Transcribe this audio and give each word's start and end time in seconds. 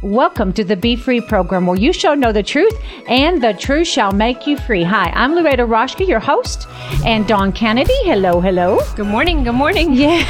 Welcome 0.00 0.52
to 0.52 0.62
the 0.62 0.76
Be 0.76 0.94
Free 0.94 1.20
program 1.20 1.66
where 1.66 1.76
you 1.76 1.92
shall 1.92 2.14
know 2.14 2.30
the 2.30 2.44
truth 2.44 2.72
and 3.08 3.42
the 3.42 3.52
truth 3.52 3.88
shall 3.88 4.12
make 4.12 4.46
you 4.46 4.56
free. 4.56 4.84
Hi, 4.84 5.10
I'm 5.10 5.34
Loretta 5.34 5.66
Roshke, 5.66 6.06
your 6.06 6.20
host, 6.20 6.68
and 7.04 7.26
Dawn 7.26 7.50
Kennedy. 7.50 7.92
Hello, 8.04 8.40
hello. 8.40 8.78
Good 8.94 9.08
morning. 9.08 9.42
Good 9.42 9.56
morning. 9.56 9.94
Yeah. 9.94 10.22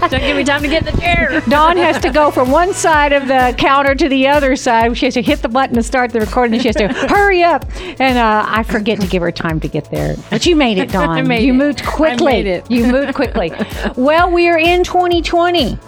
Don't 0.08 0.20
give 0.20 0.34
me 0.34 0.44
time 0.44 0.62
to 0.62 0.68
get 0.68 0.88
in 0.88 0.94
the 0.94 0.98
chair. 0.98 1.42
Dawn 1.50 1.76
has 1.76 2.00
to 2.00 2.10
go 2.10 2.30
from 2.30 2.50
one 2.50 2.72
side 2.72 3.12
of 3.12 3.28
the 3.28 3.54
counter 3.58 3.94
to 3.94 4.08
the 4.08 4.28
other 4.28 4.56
side. 4.56 4.96
She 4.96 5.04
has 5.04 5.14
to 5.14 5.20
hit 5.22 5.42
the 5.42 5.50
button 5.50 5.76
to 5.76 5.82
start 5.82 6.10
the 6.12 6.20
recording 6.20 6.54
and 6.54 6.62
she 6.62 6.68
has 6.68 6.76
to 6.76 6.88
hurry 7.08 7.42
up. 7.42 7.66
And 8.00 8.16
uh, 8.16 8.46
I 8.48 8.62
forget 8.62 8.98
to 9.02 9.06
give 9.06 9.20
her 9.20 9.30
time 9.30 9.60
to 9.60 9.68
get 9.68 9.90
there. 9.90 10.16
But 10.30 10.46
you 10.46 10.56
made 10.56 10.78
it, 10.78 10.90
Dawn. 10.90 11.10
I 11.10 11.20
made 11.20 11.42
you 11.42 11.52
it. 11.52 11.56
moved 11.56 11.84
quickly. 11.84 12.32
I 12.32 12.36
made 12.36 12.46
it. 12.46 12.70
You 12.70 12.86
moved 12.90 13.14
quickly. 13.14 13.52
well, 13.94 14.30
we 14.30 14.48
are 14.48 14.58
in 14.58 14.84
2020. 14.84 15.78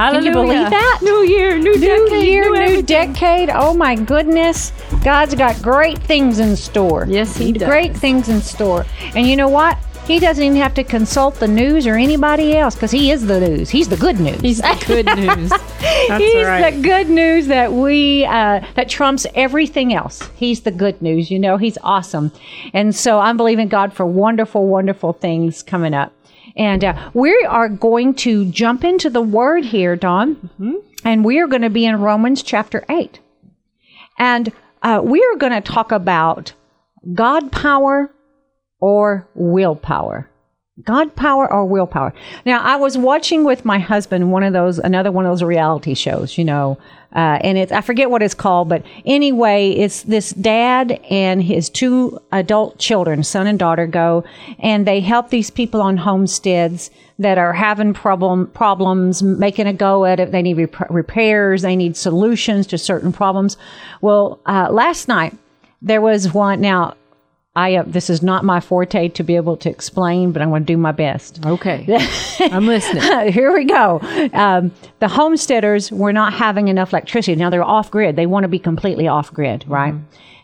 Hallelujah. 0.00 0.28
you 0.28 0.32
believe 0.32 0.70
that? 0.70 1.00
New 1.02 1.22
year, 1.24 1.58
new, 1.58 1.76
New 1.76 2.08
decade, 2.08 2.26
year, 2.26 2.44
new, 2.44 2.56
everything. 2.56 2.84
decade. 2.86 3.50
Oh 3.52 3.74
my 3.74 3.94
goodness. 3.96 4.72
God's 5.04 5.34
got 5.34 5.60
great 5.62 5.98
things 5.98 6.38
in 6.38 6.56
store. 6.56 7.04
Yes, 7.08 7.36
He 7.36 7.52
does. 7.52 7.68
Great 7.68 7.96
things 7.96 8.28
in 8.28 8.40
store. 8.40 8.86
And 9.14 9.26
you 9.26 9.36
know 9.36 9.48
what? 9.48 9.76
He 10.06 10.18
doesn't 10.18 10.42
even 10.42 10.56
have 10.56 10.74
to 10.74 10.82
consult 10.82 11.36
the 11.36 11.46
news 11.46 11.86
or 11.86 11.94
anybody 11.94 12.56
else 12.56 12.74
because 12.74 12.90
he 12.90 13.12
is 13.12 13.26
the 13.26 13.38
news. 13.38 13.70
He's 13.70 13.88
the 13.88 13.96
good 13.96 14.18
news. 14.18 14.40
He's 14.40 14.58
the 14.58 14.84
good 14.88 15.06
news. 15.16 15.50
That's 15.50 16.24
He's 16.24 16.44
right. 16.44 16.74
the 16.74 16.80
good 16.82 17.08
news 17.08 17.46
that 17.46 17.72
we 17.72 18.24
uh, 18.24 18.64
that 18.74 18.88
trumps 18.88 19.24
everything 19.36 19.94
else. 19.94 20.28
He's 20.34 20.62
the 20.62 20.72
good 20.72 21.00
news. 21.00 21.30
You 21.30 21.38
know, 21.38 21.58
he's 21.58 21.78
awesome, 21.84 22.32
and 22.72 22.92
so 22.96 23.20
I'm 23.20 23.36
believing 23.36 23.68
God 23.68 23.92
for 23.92 24.04
wonderful, 24.04 24.66
wonderful 24.66 25.12
things 25.12 25.62
coming 25.62 25.94
up. 25.94 26.12
And 26.56 26.84
uh, 26.84 27.10
we 27.14 27.32
are 27.48 27.68
going 27.68 28.14
to 28.14 28.50
jump 28.50 28.84
into 28.84 29.10
the 29.10 29.22
Word 29.22 29.64
here, 29.64 29.96
Dawn, 29.96 30.50
and 31.04 31.24
we 31.24 31.38
are 31.38 31.46
going 31.46 31.62
to 31.62 31.70
be 31.70 31.86
in 31.86 32.00
Romans 32.00 32.42
chapter 32.42 32.84
eight, 32.88 33.20
and 34.18 34.52
uh, 34.82 35.00
we 35.02 35.22
are 35.24 35.36
going 35.36 35.52
to 35.52 35.60
talk 35.60 35.92
about 35.92 36.52
God 37.14 37.52
power 37.52 38.12
or 38.80 39.28
willpower. 39.34 40.28
God 40.84 41.14
power 41.16 41.50
or 41.50 41.64
willpower. 41.64 42.12
Now, 42.44 42.60
I 42.62 42.76
was 42.76 42.96
watching 42.96 43.44
with 43.44 43.64
my 43.64 43.78
husband 43.78 44.32
one 44.32 44.42
of 44.42 44.52
those, 44.52 44.78
another 44.78 45.12
one 45.12 45.26
of 45.26 45.32
those 45.32 45.42
reality 45.42 45.94
shows, 45.94 46.38
you 46.38 46.44
know, 46.44 46.78
uh, 47.14 47.38
and 47.42 47.58
it's, 47.58 47.72
I 47.72 47.80
forget 47.80 48.08
what 48.10 48.22
it's 48.22 48.34
called, 48.34 48.68
but 48.68 48.84
anyway, 49.04 49.70
it's 49.70 50.04
this 50.04 50.30
dad 50.30 50.92
and 51.10 51.42
his 51.42 51.68
two 51.68 52.20
adult 52.30 52.78
children, 52.78 53.24
son 53.24 53.48
and 53.48 53.58
daughter, 53.58 53.86
go 53.86 54.24
and 54.60 54.86
they 54.86 55.00
help 55.00 55.30
these 55.30 55.50
people 55.50 55.82
on 55.82 55.96
homesteads 55.96 56.90
that 57.18 57.36
are 57.36 57.52
having 57.52 57.92
problem, 57.92 58.46
problems, 58.48 59.22
making 59.22 59.66
a 59.66 59.72
go 59.72 60.04
at 60.04 60.20
it. 60.20 60.30
They 60.30 60.40
need 60.40 60.56
rep- 60.56 60.90
repairs, 60.90 61.62
they 61.62 61.76
need 61.76 61.96
solutions 61.96 62.66
to 62.68 62.78
certain 62.78 63.12
problems. 63.12 63.56
Well, 64.00 64.40
uh, 64.46 64.68
last 64.70 65.08
night, 65.08 65.36
there 65.82 66.00
was 66.00 66.32
one. 66.32 66.60
Now, 66.60 66.94
I 67.60 67.74
uh, 67.76 67.84
this 67.86 68.08
is 68.08 68.22
not 68.22 68.44
my 68.44 68.60
forte 68.60 69.08
to 69.08 69.22
be 69.22 69.36
able 69.36 69.56
to 69.58 69.68
explain, 69.68 70.32
but 70.32 70.40
I'm 70.40 70.48
going 70.48 70.62
to 70.62 70.72
do 70.72 70.78
my 70.78 70.92
best. 70.92 71.44
okay. 71.44 71.86
I'm 72.40 72.66
listening. 72.66 73.32
Here 73.32 73.52
we 73.52 73.64
go. 73.64 74.00
Um, 74.32 74.72
the 75.00 75.08
homesteaders 75.08 75.92
were 75.92 76.12
not 76.12 76.32
having 76.32 76.68
enough 76.68 76.92
electricity. 76.92 77.36
Now 77.36 77.50
they're 77.50 77.62
off 77.62 77.90
grid. 77.90 78.16
They 78.16 78.26
want 78.26 78.44
to 78.44 78.48
be 78.48 78.58
completely 78.58 79.08
off 79.08 79.32
grid, 79.32 79.64
right? 79.68 79.94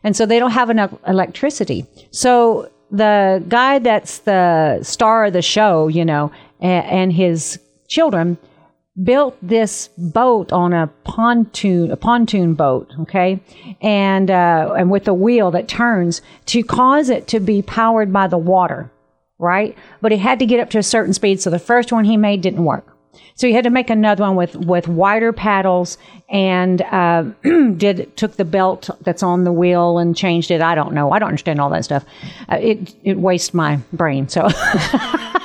And 0.05 0.14
so 0.14 0.27
they 0.27 0.39
don't 0.39 0.50
have 0.50 0.69
enough 0.69 0.92
electricity. 1.06 1.87
So 2.11 2.70
the 2.91 3.42
guy 3.48 3.78
that's 3.78 4.19
the 4.20 4.81
star 4.83 5.25
of 5.25 5.33
the 5.33 5.42
show, 5.42 5.89
you 5.89 6.05
know, 6.05 6.31
and, 6.61 6.87
and 6.87 7.12
his 7.12 7.59
children 7.89 8.37
built 9.02 9.36
this 9.42 9.89
boat 9.98 10.52
on 10.52 10.72
a 10.72 10.86
pontoon, 11.05 11.91
a 11.91 11.97
pontoon 11.97 12.55
boat, 12.55 12.92
okay, 13.00 13.41
and 13.80 14.30
uh, 14.30 14.75
and 14.77 14.91
with 14.91 15.06
a 15.08 15.14
wheel 15.14 15.50
that 15.50 15.69
turns 15.69 16.22
to 16.47 16.62
cause 16.62 17.08
it 17.08 17.27
to 17.28 17.41
be 17.41 17.62
powered 17.62 18.12
by 18.12 18.27
the 18.27 18.38
water, 18.38 18.91
right? 19.38 19.76
But 20.00 20.12
it 20.12 20.20
had 20.20 20.38
to 20.38 20.47
get 20.47 20.60
up 20.60 20.70
to 20.70 20.78
a 20.78 20.82
certain 20.82 21.12
speed, 21.12 21.41
so 21.41 21.50
the 21.50 21.59
first 21.59 21.93
one 21.93 22.04
he 22.04 22.16
made 22.16 22.41
didn't 22.41 22.65
work. 22.65 22.97
So 23.34 23.47
he 23.47 23.53
had 23.53 23.65
to 23.65 23.70
make 23.70 23.91
another 23.91 24.22
one 24.22 24.37
with 24.37 24.56
with 24.56 24.88
wider 24.88 25.32
paddles 25.32 25.99
and 26.31 26.81
uh, 26.82 27.22
did 27.76 28.16
took 28.16 28.37
the 28.37 28.44
belt 28.44 28.88
that's 29.03 29.22
on 29.22 29.44
the 29.44 29.53
wheel 29.53 29.99
and 29.99 30.16
changed 30.16 30.50
it. 30.50 30.62
I 30.62 30.75
don't 30.75 30.94
know. 30.94 31.12
I 31.12 31.19
don't 31.19 31.28
understand 31.28 31.60
all 31.60 31.70
that 31.70 31.84
stuff. 31.84 32.04
Uh, 32.50 32.56
it 32.56 32.94
it 33.04 33.19
wastes 33.19 33.53
my 33.53 33.78
brain. 33.93 34.28
So. 34.28 34.49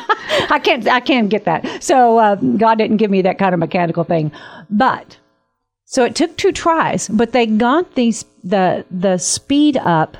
I 0.49 0.59
can't 0.59 0.87
I 0.87 0.99
can't 0.99 1.29
get 1.29 1.45
that. 1.45 1.83
So 1.83 2.17
uh, 2.17 2.35
God 2.35 2.77
didn't 2.77 2.97
give 2.97 3.11
me 3.11 3.21
that 3.23 3.37
kind 3.37 3.53
of 3.53 3.59
mechanical 3.59 4.03
thing. 4.03 4.31
But 4.69 5.17
so 5.85 6.05
it 6.05 6.15
took 6.15 6.37
two 6.37 6.51
tries, 6.51 7.07
but 7.07 7.31
they 7.31 7.45
got 7.45 7.95
these 7.95 8.25
the 8.43 8.85
the 8.89 9.17
speed 9.17 9.77
up 9.77 10.17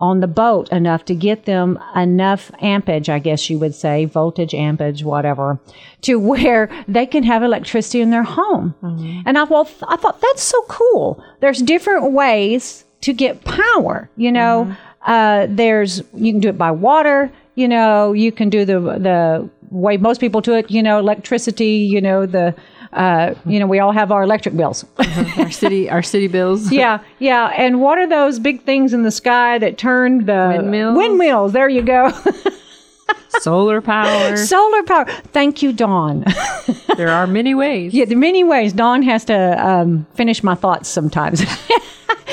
on 0.00 0.20
the 0.20 0.28
boat 0.28 0.70
enough 0.70 1.04
to 1.06 1.14
get 1.14 1.44
them 1.44 1.78
enough 1.96 2.52
ampage, 2.62 3.08
I 3.08 3.18
guess 3.18 3.50
you 3.50 3.58
would 3.58 3.74
say, 3.74 4.04
voltage, 4.04 4.54
ampage, 4.54 5.02
whatever, 5.02 5.58
to 6.02 6.20
where 6.20 6.70
they 6.86 7.04
can 7.04 7.24
have 7.24 7.42
electricity 7.42 8.00
in 8.00 8.10
their 8.10 8.22
home. 8.22 8.74
And 9.26 9.36
I, 9.36 9.42
well, 9.44 9.68
I 9.88 9.96
thought 9.96 10.20
that's 10.20 10.42
so 10.42 10.62
cool. 10.68 11.22
There's 11.40 11.60
different 11.60 12.12
ways 12.12 12.84
to 13.00 13.12
get 13.12 13.44
power, 13.44 14.08
you 14.16 14.30
know. 14.30 14.76
Uh, 15.02 15.46
there's 15.48 16.02
you 16.14 16.32
can 16.32 16.40
do 16.40 16.48
it 16.48 16.58
by 16.58 16.70
water, 16.70 17.32
you 17.58 17.68
know. 17.68 18.12
You 18.12 18.32
can 18.32 18.48
do 18.48 18.64
the 18.64 18.80
the 18.80 19.50
way 19.70 19.96
most 19.96 20.20
people 20.20 20.40
do 20.40 20.54
it, 20.54 20.70
you 20.70 20.82
know, 20.82 20.98
electricity, 20.98 21.88
you 21.94 22.00
know, 22.00 22.26
the 22.26 22.54
uh, 22.92 23.34
you 23.44 23.58
know, 23.58 23.66
we 23.66 23.78
all 23.78 23.92
have 23.92 24.10
our 24.10 24.22
electric 24.22 24.56
bills. 24.56 24.84
our 25.36 25.50
city, 25.50 25.90
our 25.90 26.02
city 26.02 26.28
bills. 26.28 26.72
Yeah, 26.78 27.00
yeah. 27.18 27.52
And 27.56 27.80
what 27.80 27.98
are 27.98 28.06
those 28.06 28.38
big 28.38 28.62
things 28.62 28.94
in 28.94 29.02
the 29.02 29.10
sky 29.10 29.58
that 29.58 29.78
turn 29.78 30.26
the 30.26 30.54
Windmills? 30.56 30.96
Windmills. 30.96 31.52
There 31.52 31.68
you 31.68 31.82
go. 31.82 32.10
Solar 33.40 33.80
power. 33.80 34.36
Solar 34.36 34.82
power. 34.84 35.04
Thank 35.32 35.62
you, 35.62 35.72
Dawn. 35.72 36.24
there 36.96 37.08
are 37.10 37.26
many 37.26 37.54
ways. 37.54 37.92
yeah, 37.92 38.04
the 38.04 38.14
many 38.14 38.44
ways 38.44 38.72
Dawn 38.72 39.02
has 39.02 39.24
to 39.26 39.66
um, 39.66 40.06
finish 40.14 40.42
my 40.42 40.54
thoughts 40.54 40.88
sometimes, 40.88 41.44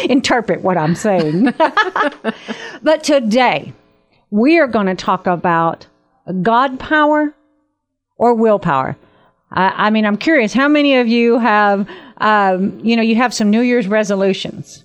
interpret 0.04 0.62
what 0.62 0.78
I'm 0.78 0.96
saying. 0.96 1.54
but 2.84 3.04
today 3.04 3.74
we 4.30 4.60
are 4.60 4.68
going 4.68 4.88
to 4.88 4.96
talk 4.96 5.28
about 5.28 5.88
God 6.42 6.80
power 6.80 7.34
or 8.18 8.34
willpower. 8.34 8.96
I, 9.52 9.88
I 9.88 9.90
mean, 9.90 10.06
I'm 10.06 10.18
curious. 10.18 10.54
How 10.54 10.68
many 10.68 10.98
of 10.98 11.08
you 11.08 11.40
have, 11.40 11.88
um, 12.18 12.80
you 12.84 12.96
know, 12.96 13.02
you 13.04 13.16
have 13.16 13.34
some 13.34 13.50
New 13.50 13.62
Year's 13.62 13.88
resolutions? 13.88 14.84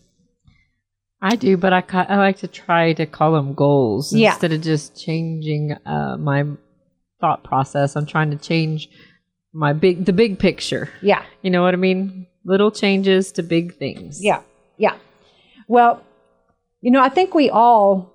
I 1.22 1.36
do, 1.36 1.56
but 1.56 1.72
I, 1.72 1.80
ca- 1.82 2.06
I 2.08 2.16
like 2.16 2.38
to 2.38 2.48
try 2.48 2.92
to 2.94 3.04
call 3.06 3.32
them 3.32 3.54
goals 3.54 4.12
Yeah. 4.14 4.32
instead 4.32 4.52
of 4.52 4.62
just 4.62 4.98
changing 4.98 5.72
uh, 5.84 6.16
my 6.18 6.44
thought 7.20 7.44
process. 7.44 7.94
I'm 7.96 8.06
trying 8.06 8.30
to 8.30 8.36
change 8.38 8.88
my 9.52 9.72
big, 9.72 10.06
the 10.06 10.12
big 10.12 10.38
picture. 10.38 10.88
Yeah. 11.02 11.22
You 11.42 11.50
know 11.50 11.62
what 11.62 11.74
I 11.74 11.76
mean? 11.76 12.26
Little 12.44 12.70
changes 12.70 13.32
to 13.32 13.42
big 13.42 13.74
things. 13.76 14.24
Yeah, 14.24 14.40
yeah. 14.78 14.96
Well, 15.68 16.02
you 16.80 16.90
know, 16.90 17.02
I 17.02 17.10
think 17.10 17.34
we 17.34 17.50
all 17.50 18.09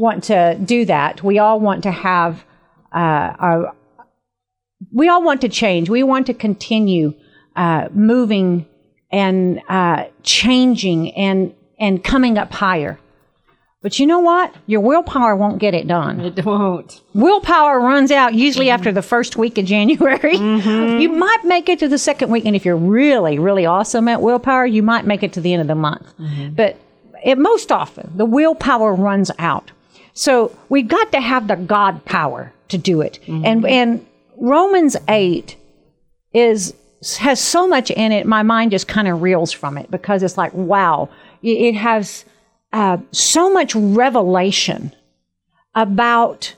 want 0.00 0.24
to 0.24 0.58
do 0.64 0.84
that. 0.86 1.22
We 1.22 1.38
all 1.38 1.60
want 1.60 1.82
to 1.84 1.90
have 1.90 2.44
uh, 2.92 3.34
our. 3.38 3.74
We 4.92 5.08
all 5.08 5.22
want 5.22 5.42
to 5.42 5.48
change. 5.48 5.88
We 5.90 6.02
want 6.02 6.26
to 6.26 6.34
continue 6.34 7.14
uh, 7.54 7.88
moving 7.92 8.66
and 9.12 9.60
uh, 9.68 10.06
changing 10.22 11.12
and 11.14 11.54
and 11.78 12.02
coming 12.02 12.38
up 12.38 12.52
higher. 12.52 12.98
But 13.82 13.98
you 13.98 14.06
know 14.06 14.18
what? 14.18 14.54
Your 14.66 14.80
willpower 14.80 15.34
won't 15.34 15.58
get 15.58 15.72
it 15.72 15.88
done. 15.88 16.20
It 16.20 16.44
won't. 16.44 17.00
Willpower 17.14 17.80
runs 17.80 18.10
out 18.10 18.34
usually 18.34 18.68
after 18.68 18.92
the 18.92 19.00
first 19.00 19.36
week 19.36 19.56
of 19.56 19.64
January. 19.64 20.36
You 20.36 21.08
might 21.08 21.44
make 21.44 21.70
it 21.70 21.78
to 21.78 21.88
the 21.88 21.96
second 21.96 22.30
week, 22.30 22.44
and 22.44 22.54
if 22.54 22.66
you're 22.66 22.76
really, 22.76 23.38
really 23.38 23.64
awesome 23.64 24.06
at 24.08 24.20
willpower, 24.20 24.66
you 24.66 24.82
might 24.82 25.06
make 25.06 25.22
it 25.22 25.32
to 25.32 25.40
the 25.40 25.54
end 25.54 25.62
of 25.62 25.68
the 25.68 25.74
month. 25.74 26.06
But 26.54 26.76
it, 27.24 27.38
most 27.38 27.72
often, 27.72 28.12
the 28.14 28.26
willpower 28.26 28.94
runs 28.94 29.30
out. 29.38 29.72
So 30.14 30.56
we've 30.68 30.88
got 30.88 31.12
to 31.12 31.20
have 31.20 31.48
the 31.48 31.56
God 31.56 32.04
power 32.04 32.52
to 32.68 32.78
do 32.78 33.00
it. 33.00 33.18
And 33.26 33.64
and 33.66 34.06
Romans 34.36 34.96
eight 35.08 35.56
is 36.32 36.74
has 37.18 37.40
so 37.40 37.66
much 37.66 37.90
in 37.90 38.12
it. 38.12 38.26
My 38.26 38.42
mind 38.42 38.70
just 38.70 38.88
kind 38.88 39.08
of 39.08 39.22
reels 39.22 39.52
from 39.52 39.78
it 39.78 39.90
because 39.90 40.22
it's 40.22 40.36
like, 40.36 40.52
wow, 40.54 41.08
it 41.42 41.48
it 41.48 41.74
has 41.74 42.24
uh, 42.72 42.98
so 43.12 43.52
much 43.52 43.74
revelation 43.74 44.94
about 45.74 46.54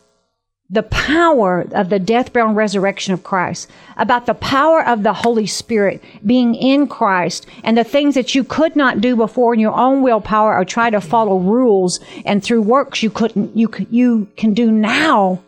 the 0.72 0.82
power 0.82 1.66
of 1.72 1.90
the 1.90 1.98
death, 1.98 2.32
burial, 2.32 2.48
and 2.48 2.56
resurrection 2.56 3.12
of 3.12 3.22
Christ, 3.22 3.70
about 3.98 4.24
the 4.24 4.32
power 4.32 4.82
of 4.84 5.02
the 5.02 5.12
Holy 5.12 5.46
Spirit 5.46 6.02
being 6.24 6.54
in 6.54 6.86
Christ, 6.86 7.46
and 7.62 7.76
the 7.76 7.84
things 7.84 8.14
that 8.14 8.34
you 8.34 8.42
could 8.42 8.74
not 8.74 9.02
do 9.02 9.14
before 9.14 9.52
in 9.52 9.60
your 9.60 9.74
own 9.74 10.00
willpower 10.00 10.56
or 10.56 10.64
try 10.64 10.88
to 10.88 11.00
follow 11.00 11.38
rules 11.38 12.00
and 12.24 12.42
through 12.42 12.62
works 12.62 13.02
you 13.02 13.10
couldn't, 13.10 13.54
you 13.54 13.70
you 13.90 14.26
can 14.38 14.54
do 14.54 14.72
now 14.72 15.42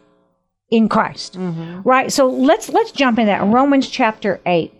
in 0.71 0.91
Christ, 0.91 1.38
mm-hmm. 1.38 1.81
right? 1.88 2.12
So 2.12 2.29
let's 2.29 2.69
let's 2.69 2.93
jump 2.93 3.19
in 3.19 3.27
that 3.27 3.43
Romans 3.43 3.88
chapter 3.88 4.41
eight. 4.44 4.75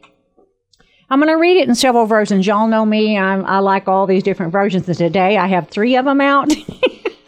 I'm 1.09 1.21
going 1.21 1.29
to 1.29 1.39
read 1.39 1.59
it 1.59 1.69
in 1.69 1.75
several 1.75 2.07
versions. 2.07 2.47
Y'all 2.47 2.67
know 2.67 2.85
me. 2.85 3.17
I'm, 3.17 3.45
I 3.45 3.59
like 3.59 3.89
all 3.89 4.07
these 4.07 4.23
different 4.23 4.53
versions. 4.53 4.89
And 4.89 4.97
today 4.97 5.37
I 5.37 5.47
have 5.47 5.69
three 5.69 5.97
of 5.97 6.07
them 6.07 6.21
out. 6.21 6.51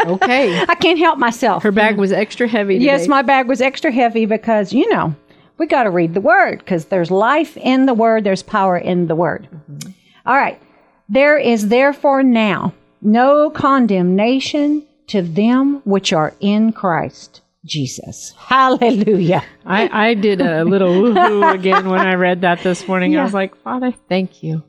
Okay. 0.06 0.60
I 0.60 0.74
can't 0.76 0.98
help 0.98 1.18
myself. 1.18 1.62
Her 1.62 1.72
bag 1.72 1.96
was 1.96 2.12
extra 2.12 2.46
heavy. 2.48 2.74
Today. 2.74 2.86
Yes, 2.86 3.08
my 3.08 3.22
bag 3.22 3.48
was 3.48 3.60
extra 3.60 3.90
heavy 3.90 4.26
because, 4.26 4.72
you 4.72 4.88
know, 4.92 5.14
we 5.58 5.66
got 5.66 5.84
to 5.84 5.90
read 5.90 6.14
the 6.14 6.20
word 6.20 6.58
because 6.58 6.86
there's 6.86 7.10
life 7.10 7.56
in 7.56 7.86
the 7.86 7.94
word, 7.94 8.24
there's 8.24 8.42
power 8.42 8.76
in 8.76 9.06
the 9.06 9.16
word. 9.16 9.48
Mm-hmm. 9.52 9.90
All 10.26 10.36
right. 10.36 10.60
There 11.08 11.38
is 11.38 11.68
therefore 11.68 12.22
now 12.22 12.74
no 13.00 13.50
condemnation 13.50 14.86
to 15.08 15.22
them 15.22 15.80
which 15.84 16.12
are 16.12 16.34
in 16.40 16.72
Christ 16.72 17.42
Jesus. 17.64 18.32
Hallelujah. 18.36 19.42
I, 19.64 20.08
I 20.10 20.14
did 20.14 20.40
a 20.40 20.64
little 20.64 20.90
woohoo 20.90 21.54
again 21.54 21.88
when 21.88 22.00
I 22.00 22.14
read 22.14 22.42
that 22.42 22.62
this 22.62 22.86
morning. 22.86 23.12
Yeah. 23.12 23.20
I 23.20 23.24
was 23.24 23.34
like, 23.34 23.56
Father, 23.56 23.92
thank 24.08 24.42
you 24.42 24.62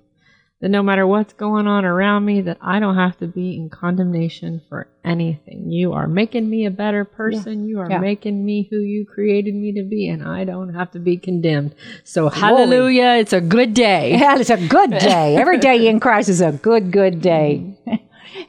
that 0.59 0.69
no 0.69 0.81
matter 0.81 1.05
what's 1.05 1.33
going 1.33 1.67
on 1.67 1.85
around 1.85 2.25
me, 2.25 2.41
that 2.41 2.57
I 2.61 2.79
don't 2.79 2.95
have 2.95 3.17
to 3.19 3.27
be 3.27 3.55
in 3.55 3.69
condemnation 3.69 4.61
for 4.69 4.87
anything. 5.05 5.69
You 5.69 5.93
are 5.93 6.07
making 6.07 6.49
me 6.49 6.65
a 6.65 6.71
better 6.71 7.05
person. 7.05 7.65
You 7.65 7.79
are 7.79 7.89
Yeah. 7.89 7.99
making 7.99 8.43
me 8.43 8.67
who 8.71 8.79
you 8.79 9.05
created 9.05 9.53
me 9.53 9.71
to 9.73 9.83
be, 9.83 10.07
and 10.09 10.23
I 10.23 10.45
don't 10.45 10.73
have 10.73 10.91
to 10.91 10.99
be 10.99 11.17
condemned. 11.17 11.75
So 12.03 12.29
hallelujah, 12.29 13.17
it's 13.19 13.33
a 13.33 13.41
good 13.41 13.73
day. 13.73 14.17
Yeah, 14.19 14.37
it's 14.39 14.49
a 14.49 14.57
good 14.67 14.89
day. 14.91 15.35
Every 15.35 15.57
day 15.59 15.87
in 15.87 15.99
Christ 16.05 16.29
is 16.29 16.41
a 16.41 16.51
good, 16.51 16.91
good 16.91 17.21
day. 17.21 17.63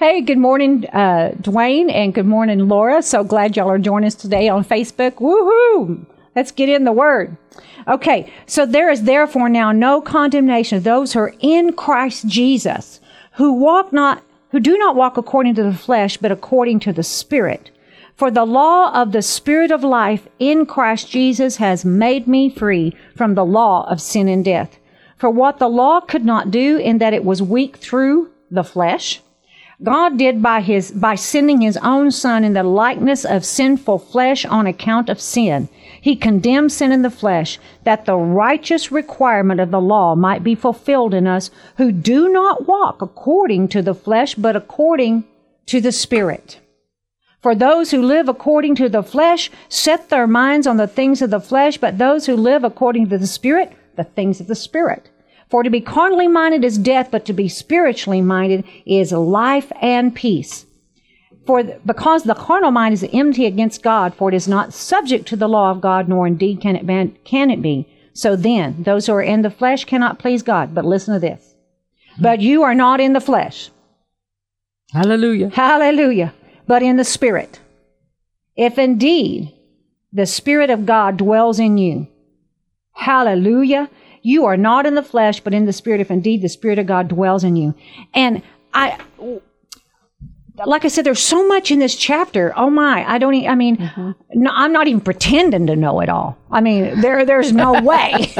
Hey, 0.00 0.20
good 0.22 0.38
morning, 0.38 0.86
uh, 0.92 1.32
Dwayne, 1.40 1.92
and 1.92 2.12
good 2.14 2.26
morning, 2.26 2.68
Laura. 2.68 3.02
So 3.02 3.22
glad 3.24 3.56
y'all 3.56 3.70
are 3.70 3.78
joining 3.78 4.06
us 4.06 4.14
today 4.14 4.48
on 4.48 4.64
Facebook. 4.64 5.14
Woohoo! 5.16 6.04
Let's 6.38 6.52
get 6.52 6.68
in 6.68 6.84
the 6.84 6.92
word. 6.92 7.36
Okay, 7.88 8.32
so 8.46 8.64
there 8.64 8.92
is 8.92 9.02
therefore 9.02 9.48
now 9.48 9.72
no 9.72 10.00
condemnation 10.00 10.78
of 10.78 10.84
those 10.84 11.12
who 11.12 11.18
are 11.18 11.34
in 11.40 11.72
Christ 11.72 12.28
Jesus, 12.28 13.00
who 13.32 13.54
walk 13.54 13.92
not, 13.92 14.22
who 14.52 14.60
do 14.60 14.78
not 14.78 14.94
walk 14.94 15.16
according 15.16 15.56
to 15.56 15.64
the 15.64 15.74
flesh, 15.74 16.16
but 16.16 16.30
according 16.30 16.78
to 16.78 16.92
the 16.92 17.02
Spirit. 17.02 17.72
For 18.14 18.30
the 18.30 18.44
law 18.44 18.92
of 18.94 19.10
the 19.10 19.20
Spirit 19.20 19.72
of 19.72 19.82
life 19.82 20.28
in 20.38 20.64
Christ 20.64 21.10
Jesus 21.10 21.56
has 21.56 21.84
made 21.84 22.28
me 22.28 22.48
free 22.48 22.94
from 23.16 23.34
the 23.34 23.44
law 23.44 23.90
of 23.90 24.00
sin 24.00 24.28
and 24.28 24.44
death. 24.44 24.78
For 25.16 25.30
what 25.30 25.58
the 25.58 25.68
law 25.68 25.98
could 25.98 26.24
not 26.24 26.52
do 26.52 26.76
in 26.76 26.98
that 26.98 27.14
it 27.14 27.24
was 27.24 27.42
weak 27.42 27.78
through 27.78 28.30
the 28.48 28.62
flesh, 28.62 29.22
God 29.82 30.18
did 30.18 30.42
by 30.42 30.60
his 30.60 30.90
by 30.90 31.14
sending 31.14 31.60
his 31.60 31.76
own 31.78 32.10
son 32.10 32.42
in 32.42 32.52
the 32.52 32.64
likeness 32.64 33.24
of 33.24 33.44
sinful 33.44 33.98
flesh 33.98 34.44
on 34.44 34.66
account 34.66 35.08
of 35.08 35.20
sin. 35.20 35.68
He 36.00 36.16
condemned 36.16 36.72
sin 36.72 36.90
in 36.90 37.02
the 37.02 37.10
flesh 37.10 37.60
that 37.84 38.04
the 38.04 38.16
righteous 38.16 38.90
requirement 38.90 39.60
of 39.60 39.70
the 39.70 39.80
law 39.80 40.16
might 40.16 40.42
be 40.42 40.56
fulfilled 40.56 41.14
in 41.14 41.28
us 41.28 41.50
who 41.76 41.92
do 41.92 42.28
not 42.28 42.66
walk 42.66 43.02
according 43.02 43.68
to 43.68 43.82
the 43.82 43.94
flesh 43.94 44.34
but 44.34 44.56
according 44.56 45.24
to 45.66 45.80
the 45.80 45.92
spirit. 45.92 46.60
For 47.40 47.54
those 47.54 47.92
who 47.92 48.02
live 48.02 48.28
according 48.28 48.74
to 48.76 48.88
the 48.88 49.02
flesh 49.02 49.50
set 49.68 50.08
their 50.08 50.26
minds 50.26 50.66
on 50.66 50.76
the 50.76 50.88
things 50.88 51.22
of 51.22 51.30
the 51.30 51.40
flesh, 51.40 51.78
but 51.78 51.98
those 51.98 52.26
who 52.26 52.34
live 52.34 52.64
according 52.64 53.08
to 53.10 53.18
the 53.18 53.28
Spirit, 53.28 53.72
the 53.94 54.04
things 54.04 54.40
of 54.40 54.48
the 54.48 54.56
Spirit. 54.56 55.08
For 55.50 55.62
to 55.62 55.70
be 55.70 55.80
carnally 55.80 56.28
minded 56.28 56.64
is 56.64 56.76
death, 56.78 57.10
but 57.10 57.24
to 57.26 57.32
be 57.32 57.48
spiritually 57.48 58.20
minded 58.20 58.64
is 58.84 59.12
life 59.12 59.72
and 59.80 60.14
peace. 60.14 60.66
For 61.46 61.62
because 61.86 62.24
the 62.24 62.34
carnal 62.34 62.70
mind 62.70 62.92
is 62.92 63.08
enmity 63.10 63.46
against 63.46 63.82
God, 63.82 64.14
for 64.14 64.28
it 64.28 64.34
is 64.34 64.46
not 64.46 64.74
subject 64.74 65.26
to 65.28 65.36
the 65.36 65.48
law 65.48 65.70
of 65.70 65.80
God, 65.80 66.06
nor 66.06 66.26
indeed 66.26 66.60
can 66.60 66.76
it. 66.76 67.24
Can 67.24 67.50
it 67.50 67.62
be. 67.62 67.86
So 68.12 68.36
then, 68.36 68.82
those 68.82 69.06
who 69.06 69.14
are 69.14 69.22
in 69.22 69.42
the 69.42 69.50
flesh 69.50 69.84
cannot 69.84 70.18
please 70.18 70.42
God. 70.42 70.74
But 70.74 70.84
listen 70.84 71.14
to 71.14 71.20
this. 71.20 71.54
But 72.20 72.40
you 72.40 72.64
are 72.64 72.74
not 72.74 73.00
in 73.00 73.14
the 73.14 73.20
flesh. 73.20 73.70
Hallelujah. 74.92 75.50
Hallelujah. 75.50 76.34
But 76.66 76.82
in 76.82 76.96
the 76.96 77.04
Spirit. 77.04 77.60
If 78.56 78.76
indeed 78.76 79.54
the 80.12 80.26
Spirit 80.26 80.68
of 80.68 80.84
God 80.84 81.16
dwells 81.16 81.58
in 81.58 81.78
you. 81.78 82.08
Hallelujah. 82.92 83.88
You 84.28 84.44
are 84.44 84.58
not 84.58 84.84
in 84.84 84.94
the 84.94 85.02
flesh, 85.02 85.40
but 85.40 85.54
in 85.54 85.64
the 85.64 85.72
Spirit, 85.72 86.02
if 86.02 86.10
indeed 86.10 86.42
the 86.42 86.50
Spirit 86.50 86.78
of 86.78 86.86
God 86.86 87.08
dwells 87.08 87.44
in 87.44 87.56
you. 87.56 87.74
And 88.12 88.42
I, 88.74 88.98
like 90.66 90.84
I 90.84 90.88
said, 90.88 91.06
there's 91.06 91.18
so 91.18 91.48
much 91.48 91.70
in 91.70 91.78
this 91.78 91.96
chapter. 91.96 92.52
Oh 92.54 92.68
my, 92.68 93.10
I 93.10 93.16
don't, 93.16 93.32
e- 93.32 93.48
I 93.48 93.54
mean, 93.54 93.78
mm-hmm. 93.78 94.10
no, 94.34 94.50
I'm 94.52 94.70
not 94.70 94.86
even 94.86 95.00
pretending 95.00 95.66
to 95.68 95.76
know 95.76 96.00
it 96.00 96.10
all. 96.10 96.36
I 96.50 96.60
mean, 96.60 97.00
there, 97.00 97.24
there's 97.24 97.54
no 97.54 97.80
way. 97.82 98.34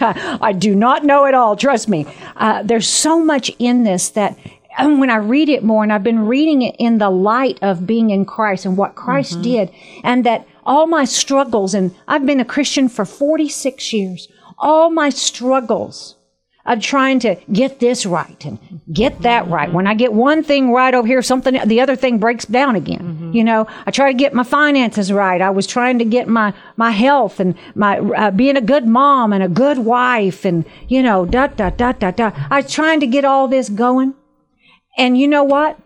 I 0.00 0.54
do 0.56 0.74
not 0.74 1.04
know 1.04 1.26
it 1.26 1.34
all. 1.34 1.54
Trust 1.54 1.90
me. 1.90 2.06
Uh, 2.34 2.62
there's 2.62 2.88
so 2.88 3.22
much 3.22 3.50
in 3.58 3.84
this 3.84 4.08
that 4.10 4.38
and 4.78 5.00
when 5.00 5.10
I 5.10 5.16
read 5.16 5.48
it 5.48 5.64
more, 5.64 5.82
and 5.82 5.92
I've 5.92 6.04
been 6.04 6.26
reading 6.26 6.62
it 6.62 6.76
in 6.78 6.98
the 6.98 7.10
light 7.10 7.58
of 7.62 7.86
being 7.86 8.10
in 8.10 8.24
Christ 8.24 8.64
and 8.64 8.76
what 8.76 8.94
Christ 8.94 9.32
mm-hmm. 9.32 9.42
did, 9.42 9.70
and 10.04 10.24
that 10.24 10.46
all 10.64 10.86
my 10.86 11.04
struggles, 11.04 11.74
and 11.74 11.94
I've 12.06 12.24
been 12.24 12.38
a 12.38 12.44
Christian 12.44 12.88
for 12.88 13.04
46 13.04 13.92
years, 13.92 14.28
all 14.58 14.90
my 14.90 15.10
struggles 15.10 16.16
of 16.68 16.82
trying 16.82 17.18
to 17.18 17.34
get 17.50 17.80
this 17.80 18.04
right 18.04 18.44
and 18.44 18.58
get 18.92 19.22
that 19.22 19.48
right. 19.48 19.72
When 19.72 19.86
I 19.86 19.94
get 19.94 20.12
one 20.12 20.44
thing 20.44 20.70
right 20.70 20.92
over 20.92 21.06
here, 21.08 21.22
something, 21.22 21.58
the 21.66 21.80
other 21.80 21.96
thing 21.96 22.18
breaks 22.18 22.44
down 22.44 22.76
again. 22.76 23.30
You 23.32 23.42
know, 23.42 23.66
I 23.86 23.90
try 23.90 24.12
to 24.12 24.16
get 24.16 24.34
my 24.34 24.42
finances 24.42 25.10
right. 25.10 25.40
I 25.40 25.48
was 25.48 25.66
trying 25.66 25.98
to 25.98 26.04
get 26.04 26.28
my, 26.28 26.52
my 26.76 26.90
health 26.90 27.40
and 27.40 27.54
my, 27.74 27.98
uh, 27.98 28.30
being 28.32 28.56
a 28.58 28.60
good 28.60 28.86
mom 28.86 29.32
and 29.32 29.42
a 29.42 29.48
good 29.48 29.78
wife 29.78 30.44
and, 30.44 30.66
you 30.88 31.02
know, 31.02 31.24
da, 31.24 31.46
da, 31.46 31.70
da, 31.70 31.92
da, 31.92 32.10
da. 32.10 32.32
I 32.50 32.60
was 32.60 32.70
trying 32.70 33.00
to 33.00 33.06
get 33.06 33.24
all 33.24 33.48
this 33.48 33.70
going. 33.70 34.14
And 34.98 35.16
you 35.16 35.26
know 35.26 35.44
what? 35.44 35.78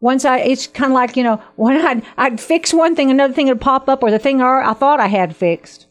Once 0.00 0.24
I, 0.24 0.38
it's 0.38 0.66
kind 0.66 0.90
of 0.90 0.94
like, 0.94 1.16
you 1.16 1.22
know, 1.22 1.40
when 1.56 1.76
I'd, 1.76 2.02
I'd 2.18 2.40
fix 2.40 2.74
one 2.74 2.96
thing, 2.96 3.12
another 3.12 3.32
thing 3.32 3.46
would 3.46 3.60
pop 3.60 3.88
up, 3.88 4.02
or 4.02 4.10
the 4.10 4.18
thing 4.18 4.42
I, 4.42 4.70
I 4.70 4.74
thought 4.74 4.98
I 4.98 5.06
had 5.06 5.36
fixed 5.36 5.85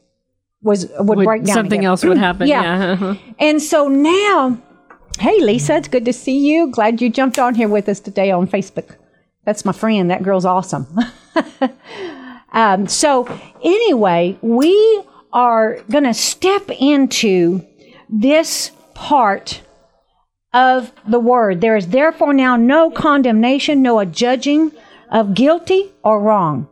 was, 0.65 0.87
would, 0.99 1.17
Would- 1.17 1.25
break 1.25 1.43
down. 1.43 1.53
something 1.53 1.79
again. 1.79 1.89
else 1.89 2.03
would 2.03 2.17
happen. 2.27 2.47
Yeah. 2.47 2.97
yeah. 2.99 3.15
And 3.39 3.61
so 3.61 3.87
now, 3.87 4.57
hey, 5.19 5.39
Lisa, 5.39 5.75
it's 5.77 5.87
good 5.87 6.05
to 6.05 6.13
see 6.13 6.37
you. 6.37 6.71
Glad 6.71 7.01
you 7.01 7.09
jumped 7.09 7.39
on 7.39 7.55
here 7.55 7.69
with 7.69 7.87
us 7.87 7.99
today 7.99 8.31
on 8.31 8.47
Facebook. 8.47 8.97
That's 9.45 9.63
my 9.63 9.71
friend. 9.71 10.09
That 10.09 10.23
girl's 10.23 10.43
awesome. 10.43 10.87
um, 12.51 12.87
so, 12.87 13.27
anyway, 13.63 14.37
we 14.41 15.03
are 15.31 15.79
going 15.91 16.05
to 16.05 16.13
step 16.15 16.69
into 16.71 17.63
this 18.09 18.71
part 18.95 19.61
of 20.51 20.91
the 21.07 21.19
word. 21.19 21.61
There 21.61 21.75
is 21.75 21.89
therefore 21.89 22.33
now 22.33 22.55
no 22.55 22.89
condemnation, 22.89 23.83
no 23.83 24.03
judging 24.05 24.71
of 25.11 25.35
guilty 25.35 25.91
or 26.03 26.19
wrong 26.19 26.67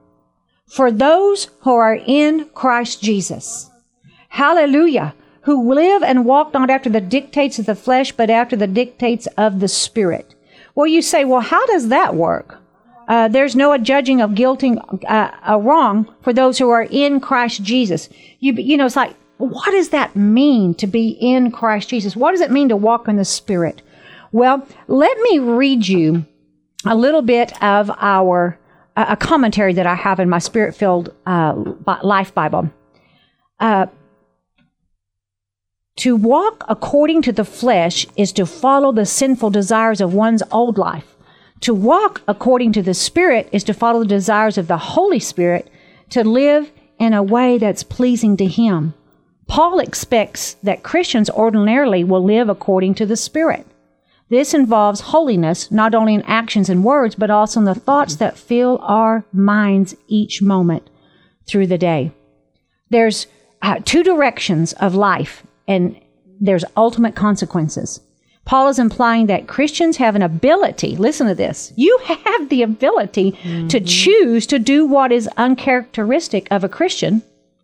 for 0.67 0.89
those 0.91 1.49
who 1.61 1.75
are 1.75 1.99
in 2.07 2.45
Christ 2.55 3.03
Jesus. 3.03 3.69
Hallelujah. 4.33 5.13
Who 5.41 5.75
live 5.75 6.01
and 6.01 6.25
walk 6.25 6.53
not 6.53 6.71
after 6.71 6.89
the 6.89 6.99
dictates 6.99 7.59
of 7.59 7.67
the 7.67 7.75
flesh, 7.75 8.11
but 8.11 8.31
after 8.31 8.55
the 8.55 8.65
dictates 8.65 9.27
of 9.37 9.59
the 9.59 9.67
Spirit. 9.67 10.33
Well, 10.73 10.87
you 10.87 11.03
say, 11.03 11.23
well, 11.23 11.41
how 11.41 11.63
does 11.67 11.89
that 11.89 12.15
work? 12.15 12.57
Uh, 13.07 13.27
there's 13.27 13.55
no 13.55 13.77
judging 13.77 14.21
of 14.21 14.33
guilty 14.33 14.75
uh, 15.07 15.29
uh, 15.47 15.59
wrong 15.59 16.11
for 16.23 16.33
those 16.33 16.57
who 16.57 16.69
are 16.69 16.87
in 16.89 17.19
Christ 17.19 17.61
Jesus. 17.61 18.09
You, 18.39 18.53
you 18.53 18.75
know, 18.75 18.87
it's 18.87 18.95
like, 18.95 19.15
what 19.37 19.69
does 19.69 19.89
that 19.89 20.15
mean 20.15 20.73
to 20.75 20.87
be 20.87 21.09
in 21.09 21.51
Christ 21.51 21.89
Jesus? 21.89 22.15
What 22.15 22.31
does 22.31 22.41
it 22.41 22.49
mean 22.49 22.69
to 22.69 22.75
walk 22.75 23.07
in 23.07 23.17
the 23.17 23.25
Spirit? 23.25 23.83
Well, 24.31 24.67
let 24.87 25.15
me 25.19 25.37
read 25.37 25.87
you 25.87 26.25
a 26.87 26.95
little 26.95 27.21
bit 27.21 27.53
of 27.61 27.91
our 27.99 28.57
uh, 28.97 29.05
a 29.09 29.15
commentary 29.15 29.73
that 29.73 29.85
I 29.85 29.93
have 29.93 30.19
in 30.19 30.27
my 30.27 30.39
Spirit-filled 30.39 31.13
uh, 31.27 31.53
Life 32.01 32.33
Bible. 32.33 32.71
To 35.97 36.15
walk 36.15 36.65
according 36.67 37.21
to 37.23 37.31
the 37.31 37.45
flesh 37.45 38.07
is 38.17 38.31
to 38.33 38.45
follow 38.45 38.91
the 38.91 39.05
sinful 39.05 39.51
desires 39.51 40.01
of 40.01 40.13
one's 40.13 40.43
old 40.51 40.77
life. 40.77 41.15
To 41.61 41.73
walk 41.73 42.21
according 42.27 42.73
to 42.73 42.81
the 42.81 42.95
Spirit 42.95 43.47
is 43.51 43.63
to 43.65 43.73
follow 43.73 43.99
the 43.99 44.07
desires 44.07 44.57
of 44.57 44.67
the 44.67 44.77
Holy 44.77 45.19
Spirit 45.19 45.69
to 46.09 46.23
live 46.23 46.71
in 46.99 47.13
a 47.13 47.23
way 47.23 47.57
that's 47.57 47.83
pleasing 47.83 48.35
to 48.37 48.45
Him. 48.45 48.95
Paul 49.47 49.79
expects 49.79 50.55
that 50.63 50.83
Christians 50.83 51.29
ordinarily 51.29 52.03
will 52.03 52.23
live 52.23 52.49
according 52.49 52.95
to 52.95 53.05
the 53.05 53.15
Spirit. 53.15 53.67
This 54.29 54.53
involves 54.53 55.01
holiness 55.01 55.71
not 55.71 55.93
only 55.93 56.15
in 56.15 56.23
actions 56.23 56.69
and 56.69 56.83
words, 56.83 57.13
but 57.13 57.29
also 57.29 57.59
in 57.59 57.65
the 57.65 57.75
thoughts 57.75 58.15
that 58.15 58.37
fill 58.37 58.79
our 58.81 59.25
minds 59.31 59.95
each 60.07 60.41
moment 60.41 60.89
through 61.47 61.67
the 61.67 61.77
day. 61.77 62.11
There's 62.89 63.27
uh, 63.61 63.79
two 63.85 64.03
directions 64.03 64.73
of 64.73 64.95
life, 64.95 65.43
and 65.67 65.99
there's 66.39 66.65
ultimate 66.75 67.15
consequences. 67.15 67.99
Paul 68.45 68.67
is 68.67 68.79
implying 68.79 69.27
that 69.27 69.47
Christians 69.47 69.97
have 69.97 70.15
an 70.15 70.21
ability, 70.21 70.97
listen 70.97 71.27
to 71.27 71.35
this, 71.35 71.71
you 71.77 71.97
have 72.03 72.49
the 72.49 72.61
ability 72.61 73.31
to 73.31 73.37
mm-hmm. 73.37 73.85
choose 73.85 74.45
to 74.47 74.59
do 74.59 74.85
what 74.85 75.11
is 75.11 75.29
uncharacteristic 75.37 76.47
of 76.51 76.63
a 76.63 76.69
Christian 76.69 77.21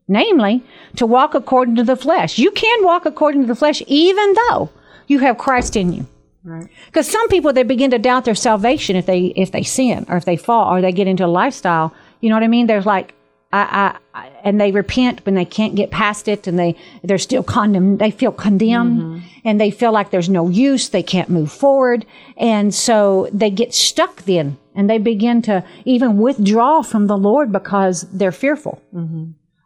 namely, 0.10 0.64
to 0.98 1.06
walk 1.06 1.36
according 1.36 1.76
to 1.76 1.84
the 1.84 1.96
flesh. 1.96 2.38
You 2.38 2.52
can 2.52 2.84
walk 2.84 3.06
according 3.06 3.42
to 3.42 3.48
the 3.48 3.56
flesh 3.56 3.82
even 3.88 4.34
though 4.34 4.70
you 5.08 5.20
have 5.20 5.38
Christ 5.38 5.78
in 5.78 5.94
you. 5.94 6.08
Right. 6.44 6.68
Because 6.88 7.08
some 7.08 7.30
people 7.30 7.54
they 7.54 7.64
begin 7.64 7.92
to 7.92 8.00
doubt 8.00 8.26
their 8.26 8.36
salvation 8.36 8.96
if 8.96 9.06
they 9.06 9.26
if 9.36 9.52
they 9.52 9.64
sin 9.64 10.06
or 10.10 10.18
if 10.18 10.26
they 10.26 10.36
fall 10.36 10.74
or 10.74 10.82
they 10.82 10.92
get 10.92 11.08
into 11.08 11.26
a 11.26 11.28
lifestyle. 11.28 11.94
You 12.22 12.30
know 12.30 12.36
what 12.36 12.44
I 12.44 12.48
mean? 12.48 12.68
There's 12.68 12.86
like 12.86 13.14
I, 13.52 13.98
I, 14.14 14.20
I 14.20 14.28
and 14.44 14.62
they 14.62 14.72
repent 14.72 15.24
but 15.24 15.34
they 15.34 15.46
can't 15.46 15.76
get 15.76 15.90
past 15.92 16.28
it 16.28 16.46
and 16.48 16.58
they 16.58 16.76
they're 17.04 17.18
still 17.18 17.44
condemned. 17.44 18.00
They 18.00 18.12
feel 18.12 18.32
condemned 18.32 19.24
and 19.44 19.60
they 19.60 19.72
feel 19.72 19.92
like 19.92 20.12
there's 20.12 20.30
no 20.30 20.50
use. 20.50 20.90
They 20.90 21.04
can't 21.04 21.30
move 21.30 21.52
forward 21.52 22.06
and 22.38 22.74
so 22.74 23.28
they 23.34 23.50
get 23.50 23.74
stuck 23.74 24.24
then 24.24 24.58
and 24.76 24.90
they 24.90 24.98
begin 24.98 25.42
to 25.44 25.64
even 25.86 26.18
withdraw 26.18 26.82
from 26.84 27.08
the 27.08 27.18
Lord 27.18 27.52
because 27.52 28.02
they're 28.14 28.32
fearful. 28.32 28.82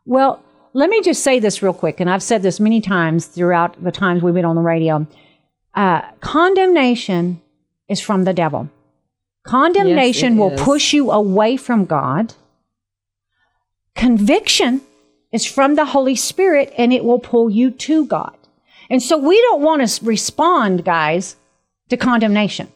Well, 0.05 0.41
let 0.73 0.89
me 0.89 1.01
just 1.01 1.23
say 1.23 1.39
this 1.39 1.61
real 1.61 1.73
quick, 1.73 1.99
and 1.99 2.09
I've 2.09 2.23
said 2.23 2.41
this 2.41 2.59
many 2.59 2.81
times 2.81 3.27
throughout 3.27 3.81
the 3.83 3.91
times 3.91 4.23
we've 4.23 4.33
been 4.33 4.43
on 4.43 4.55
the 4.55 4.61
radio. 4.61 5.05
Uh, 5.75 6.01
condemnation 6.19 7.41
is 7.87 7.99
from 7.99 8.23
the 8.23 8.33
devil. 8.33 8.69
Condemnation 9.45 10.33
Yes, 10.33 10.39
will 10.39 10.51
is. 10.53 10.61
push 10.61 10.93
you 10.93 11.11
away 11.11 11.57
from 11.57 11.85
God. 11.85 12.33
Conviction 13.95 14.81
is 15.31 15.45
from 15.45 15.75
the 15.75 15.85
Holy 15.85 16.15
Spirit 16.15 16.73
and 16.77 16.93
it 16.93 17.03
will 17.03 17.19
pull 17.19 17.49
you 17.49 17.71
to 17.71 18.05
God. 18.05 18.37
And 18.89 19.01
so 19.01 19.17
we 19.17 19.39
don't 19.41 19.61
want 19.61 19.87
to 19.87 20.05
respond, 20.05 20.85
guys, 20.85 21.35
to 21.89 21.97
condemnation. 21.97 22.71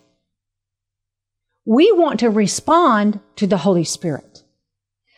We 1.65 1.91
want 1.91 2.19
to 2.21 2.29
respond 2.29 3.19
to 3.35 3.45
the 3.45 3.57
Holy 3.57 3.83
Spirit. 3.83 4.26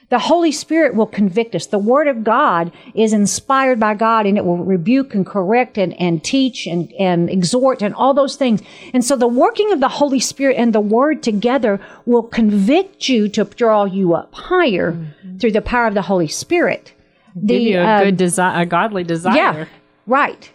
The 0.09 0.19
Holy 0.19 0.51
Spirit 0.51 0.95
will 0.95 1.05
convict 1.05 1.53
us. 1.53 1.67
The 1.67 1.77
Word 1.77 2.07
of 2.07 2.23
God 2.23 2.71
is 2.95 3.13
inspired 3.13 3.79
by 3.79 3.93
God 3.93 4.25
and 4.25 4.37
it 4.39 4.45
will 4.45 4.57
rebuke 4.57 5.13
and 5.13 5.23
correct 5.23 5.77
and, 5.77 5.93
and 6.01 6.23
teach 6.23 6.65
and, 6.65 6.91
and 6.93 7.29
exhort 7.29 7.83
and 7.83 7.93
all 7.93 8.15
those 8.15 8.35
things. 8.35 8.61
And 8.91 9.05
so 9.05 9.15
the 9.15 9.27
working 9.27 9.71
of 9.71 9.79
the 9.79 9.87
Holy 9.87 10.19
Spirit 10.19 10.57
and 10.57 10.73
the 10.73 10.79
Word 10.81 11.21
together 11.21 11.79
will 12.07 12.23
convict 12.23 13.07
you 13.07 13.29
to 13.29 13.43
draw 13.43 13.85
you 13.85 14.15
up 14.15 14.33
higher 14.33 14.97
through 15.39 15.51
the 15.51 15.61
power 15.61 15.85
of 15.85 15.93
the 15.93 16.01
Holy 16.01 16.27
Spirit. 16.27 16.93
The, 17.35 17.47
Give 17.47 17.61
you 17.61 17.79
a 17.79 17.83
uh, 17.83 18.03
good 18.05 18.17
desire, 18.17 18.61
a 18.63 18.65
godly 18.65 19.03
desire. 19.03 19.35
yeah, 19.35 19.65
right. 20.07 20.51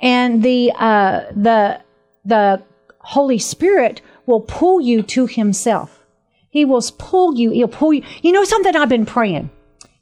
And 0.00 0.42
the 0.42 0.72
uh, 0.76 1.22
the 1.34 1.80
the 2.24 2.62
Holy 3.00 3.38
Spirit 3.38 4.02
will 4.26 4.42
pull 4.42 4.80
you 4.80 5.02
to 5.02 5.26
Himself. 5.26 5.97
He 6.58 6.64
will 6.64 6.82
pull 6.98 7.36
you. 7.36 7.52
He'll 7.52 7.68
pull 7.68 7.92
you. 7.92 8.02
You 8.20 8.32
know 8.32 8.42
something 8.42 8.74
I've 8.74 8.88
been 8.88 9.06
praying 9.06 9.48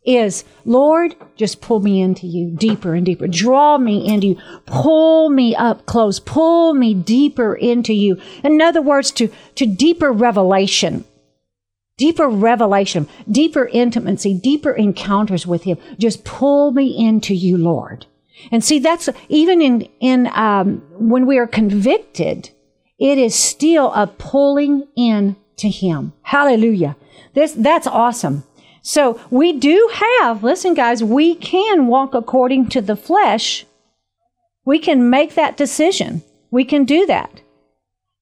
is, 0.07 0.43
Lord, 0.65 1.15
just 1.37 1.61
pull 1.61 1.81
me 1.81 2.01
into 2.01 2.27
you 2.27 2.51
deeper 2.57 2.95
and 2.95 3.05
deeper. 3.05 3.27
Draw 3.27 3.77
me 3.77 4.09
into 4.09 4.29
you. 4.29 4.39
Pull 4.65 5.29
me 5.29 5.55
up 5.55 5.85
close. 5.85 6.19
Pull 6.19 6.73
me 6.73 6.95
deeper 6.95 7.55
into 7.55 7.93
you. 7.93 8.19
In 8.43 8.63
other 8.63 8.81
words, 8.81 9.11
to 9.13 9.29
to 9.57 9.67
deeper 9.67 10.11
revelation 10.11 11.05
deeper 11.99 12.29
revelation, 12.29 13.07
deeper 13.31 13.67
intimacy, 13.67 14.33
deeper 14.33 14.73
encounters 14.73 15.47
with 15.47 15.65
Him. 15.65 15.77
Just 15.99 16.25
pull 16.25 16.73
me 16.73 16.87
into 17.07 17.35
you, 17.35 17.59
Lord. 17.59 18.07
And 18.51 18.65
see, 18.65 18.79
that's 18.79 19.11
even 19.29 19.61
in 19.61 19.89
in 20.01 20.27
um, 20.29 20.83
when 20.93 21.27
we 21.27 21.37
are 21.37 21.47
convicted, 21.47 22.49
it 22.99 23.19
is 23.19 23.35
still 23.35 23.93
a 23.93 24.07
pulling 24.07 24.89
in 24.97 25.37
to 25.57 25.69
Him. 25.69 26.13
Hallelujah. 26.23 26.97
This 27.35 27.53
that's 27.53 27.87
awesome. 27.87 28.45
So 28.83 29.21
we 29.31 29.53
do 29.53 29.91
have. 29.95 30.45
Listen, 30.45 30.75
guys, 30.75 31.03
we 31.03 31.35
can 31.35 31.89
walk 31.89 32.15
according 32.15 32.69
to 32.69 32.81
the 32.81 32.97
flesh. 32.97 33.67
We 34.65 34.79
can 34.79 35.11
make 35.11 35.35
that 35.35 35.57
decision. 35.57 36.23
We 36.51 36.65
can 36.65 36.85
do 36.85 37.05
that. 37.07 37.41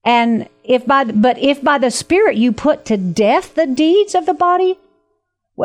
And 0.03 0.47
if 0.63 0.85
by 0.85 1.03
but 1.03 1.37
if 1.39 1.63
by 1.63 1.77
the 1.77 1.91
Spirit 1.91 2.37
you 2.37 2.51
put 2.51 2.85
to 2.85 2.97
death 2.97 3.55
the 3.55 3.67
deeds 3.67 4.15
of 4.15 4.25
the 4.25 4.33
body, 4.33 4.77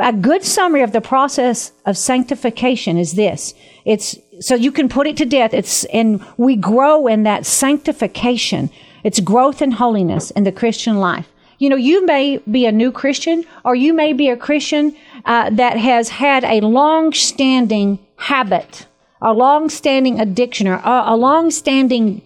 a 0.01 0.13
good 0.13 0.45
summary 0.45 0.83
of 0.83 0.93
the 0.93 1.01
process 1.01 1.73
of 1.85 1.97
sanctification 1.97 2.97
is 2.97 3.15
this. 3.15 3.55
It's 3.85 4.19
so 4.41 4.55
you 4.55 4.73
can 4.73 4.89
put 4.89 5.07
it 5.07 5.17
to 5.19 5.27
death. 5.27 5.53
It's 5.53 5.85
and 5.87 6.25
we 6.37 6.57
grow 6.57 7.07
in 7.07 7.25
that 7.25 7.45
sanctification. 7.45 8.71
It's 9.03 9.21
growth 9.21 9.61
in 9.63 9.73
holiness 9.73 10.31
in 10.31 10.45
the 10.45 10.53
Christian 10.53 10.99
life. 10.99 11.29
You 11.61 11.69
know, 11.69 11.77
you 11.77 12.07
may 12.07 12.39
be 12.51 12.65
a 12.65 12.73
new 12.73 12.91
Christian, 12.91 13.45
or 13.67 13.75
you 13.75 13.93
may 13.93 14.15
be 14.15 14.31
a 14.31 14.37
Christian 14.37 14.97
uh, 15.27 15.51
that 15.51 15.77
has 15.77 16.09
had 16.09 16.43
a 16.43 16.61
long-standing 16.61 17.99
habit, 18.17 18.87
a 19.21 19.35
long-standing 19.35 20.19
addiction, 20.19 20.67
or 20.67 20.77
a, 20.77 21.03
a 21.09 21.17
long-standing 21.17 22.23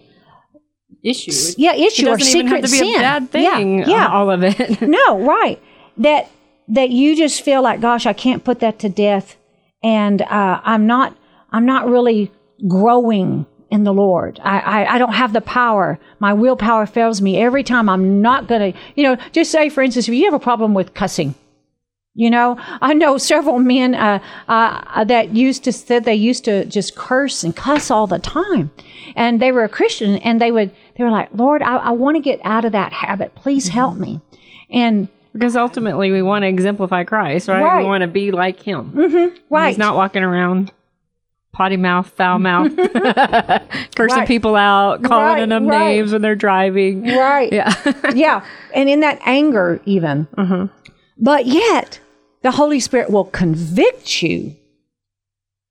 Issue. 1.03 1.31
yeah 1.59 1.75
issue 1.75 2.07
or 2.09 2.17
secret 2.17 2.61
have 2.61 2.65
to 2.65 2.71
be 2.71 2.77
sin. 2.79 2.95
a 2.95 2.99
bad 2.99 3.29
thing. 3.29 3.79
Yeah, 3.79 3.87
yeah. 3.87 4.07
all 4.07 4.31
of 4.31 4.41
it. 4.41 4.81
no, 4.97 5.19
right. 5.19 5.61
That 5.97 6.31
that 6.69 6.89
you 6.89 7.15
just 7.15 7.43
feel 7.43 7.61
like, 7.61 7.79
gosh, 7.79 8.07
I 8.07 8.13
can't 8.13 8.43
put 8.43 8.59
that 8.61 8.79
to 8.79 8.89
death, 8.89 9.35
and 9.83 10.23
uh, 10.23 10.61
I'm 10.63 10.87
not, 10.87 11.15
I'm 11.51 11.67
not 11.67 11.87
really 11.87 12.31
growing 12.67 13.45
in 13.69 13.83
the 13.83 13.93
Lord. 13.93 14.39
I, 14.43 14.59
I, 14.59 14.95
I 14.95 14.97
don't 14.97 15.13
have 15.13 15.33
the 15.33 15.41
power. 15.41 15.99
My 16.19 16.33
willpower 16.33 16.85
fails 16.85 17.21
me 17.21 17.37
every 17.41 17.63
time. 17.63 17.89
I'm 17.89 18.21
not 18.21 18.47
gonna, 18.47 18.73
you 18.95 19.03
know, 19.03 19.17
just 19.31 19.51
say, 19.51 19.69
for 19.69 19.81
instance, 19.83 20.07
if 20.07 20.13
you 20.13 20.25
have 20.25 20.33
a 20.33 20.39
problem 20.39 20.73
with 20.73 20.93
cussing. 20.93 21.35
You 22.17 22.29
know, 22.29 22.55
I 22.59 22.93
know 22.93 23.17
several 23.33 23.59
men 23.59 23.93
uh, 23.93 24.19
uh, 24.47 25.03
that 25.03 25.35
used 25.35 25.65
to 25.65 25.73
said 25.73 26.05
they 26.05 26.15
used 26.15 26.45
to 26.45 26.65
just 26.65 26.95
curse 26.95 27.43
and 27.43 27.55
cuss 27.55 27.91
all 27.91 28.07
the 28.07 28.19
time, 28.19 28.71
and 29.15 29.41
they 29.41 29.51
were 29.51 29.65
a 29.65 29.69
Christian, 29.69 30.15
and 30.17 30.39
they 30.39 30.51
would 30.51 30.71
they 30.97 31.03
were 31.03 31.11
like, 31.11 31.29
Lord, 31.33 31.61
I, 31.61 31.75
I 31.77 31.89
want 31.91 32.15
to 32.15 32.21
get 32.21 32.39
out 32.43 32.63
of 32.63 32.71
that 32.71 32.93
habit. 32.93 33.35
Please 33.35 33.67
help 33.67 33.97
me. 33.97 34.21
And 34.69 35.09
Because 35.33 35.57
ultimately, 35.57 36.09
we 36.11 36.21
want 36.21 36.43
to 36.43 36.47
exemplify 36.47 37.03
Christ, 37.03 37.49
right? 37.49 37.61
Right. 37.61 37.83
We 37.83 37.89
want 37.89 38.01
to 38.03 38.07
be 38.07 38.31
like 38.31 38.61
Him. 38.61 39.33
right, 39.49 39.67
He's 39.69 39.77
not 39.77 39.95
walking 39.97 40.23
around 40.23 40.71
potty 41.55 41.77
mouth, 41.77 42.09
foul 42.09 42.37
mouth, 42.37 42.75
cursing 43.95 44.17
Right. 44.19 44.27
people 44.27 44.55
out, 44.57 45.03
calling 45.03 45.25
Right, 45.39 45.49
them 45.49 45.67
right. 45.67 45.95
names 45.95 46.11
when 46.11 46.21
they're 46.21 46.35
driving. 46.35 47.03
right, 47.07 47.51
Yeah. 47.51 47.73
yeah, 48.13 48.45
and 48.73 48.89
in 48.89 48.99
that 48.99 49.19
anger 49.25 49.79
even. 49.85 50.25
Mm-hmm. 50.37 50.65
But 51.17 51.45
yet, 51.45 51.99
the 52.41 52.51
Holy 52.51 52.79
Spirit 52.81 53.09
will 53.09 53.23
convict 53.25 54.21
you, 54.21 54.55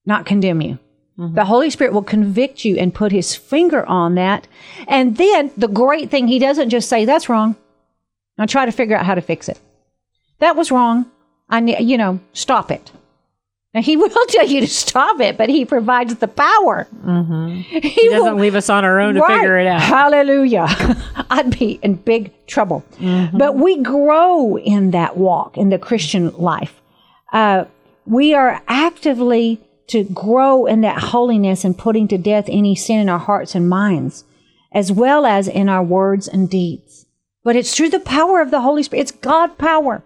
not 0.06 0.24
condemn 0.24 0.62
you. 0.62 0.78
Mm-hmm. 1.18 1.34
The 1.34 1.44
Holy 1.44 1.68
Spirit 1.70 1.92
will 1.92 2.02
convict 2.02 2.64
you 2.64 2.76
and 2.76 2.92
put 2.94 3.12
his 3.12 3.36
finger 3.36 3.84
on 3.86 4.14
that. 4.14 4.48
And 4.88 5.16
then 5.18 5.50
the 5.56 5.68
great 5.68 6.10
thing, 6.10 6.26
he 6.28 6.38
doesn't 6.38 6.70
just 6.70 6.88
say, 6.88 7.04
that's 7.04 7.28
wrong. 7.28 7.56
Now 8.38 8.46
try 8.46 8.64
to 8.66 8.72
figure 8.72 8.96
out 8.96 9.06
how 9.06 9.14
to 9.14 9.20
fix 9.20 9.48
it. 9.48 9.60
That 10.40 10.56
was 10.56 10.70
wrong. 10.72 11.06
I 11.48 11.60
you 11.60 11.98
know, 11.98 12.18
stop 12.32 12.70
it. 12.72 12.90
Now 13.74 13.82
he 13.82 13.96
will 13.98 14.08
tell 14.28 14.46
you 14.46 14.60
to 14.60 14.66
stop 14.68 15.20
it, 15.20 15.36
but 15.36 15.48
he 15.48 15.64
provides 15.64 16.14
the 16.16 16.28
power. 16.28 16.86
He, 17.04 17.80
He 17.80 18.08
doesn't 18.08 18.38
leave 18.38 18.54
us 18.54 18.70
on 18.70 18.84
our 18.84 19.00
own 19.00 19.14
to 19.14 19.20
Right. 19.20 19.36
figure 19.38 19.58
it 19.58 19.66
out. 19.66 19.80
Hallelujah. 19.82 20.66
I'd 21.30 21.58
be 21.58 21.80
in 21.82 21.96
big 21.96 22.32
trouble. 22.46 22.84
Mm-hmm. 22.98 23.36
But 23.36 23.56
we 23.56 23.82
grow 23.82 24.56
in 24.58 24.92
that 24.92 25.16
walk 25.16 25.58
in 25.58 25.70
the 25.70 25.78
Christian 25.78 26.32
life. 26.36 26.80
Uh, 27.32 27.64
we 28.06 28.32
are 28.34 28.62
actively 28.68 29.60
to 29.88 30.04
grow 30.04 30.66
in 30.66 30.80
that 30.82 30.98
holiness 31.02 31.64
and 31.64 31.76
putting 31.76 32.06
to 32.08 32.16
death 32.18 32.44
any 32.48 32.74
sin 32.76 33.00
in 33.00 33.08
our 33.08 33.18
hearts 33.18 33.54
and 33.54 33.68
minds, 33.68 34.24
as 34.72 34.92
well 34.92 35.26
as 35.26 35.48
in 35.48 35.68
our 35.68 35.82
words 35.82 36.28
and 36.28 36.48
deeds. 36.48 37.06
But 37.42 37.56
it's 37.56 37.74
through 37.76 37.90
the 37.90 38.00
power 38.00 38.40
of 38.40 38.50
the 38.50 38.60
Holy 38.62 38.82
Spirit. 38.82 39.02
It's 39.02 39.10
God 39.12 39.58
power. 39.58 40.02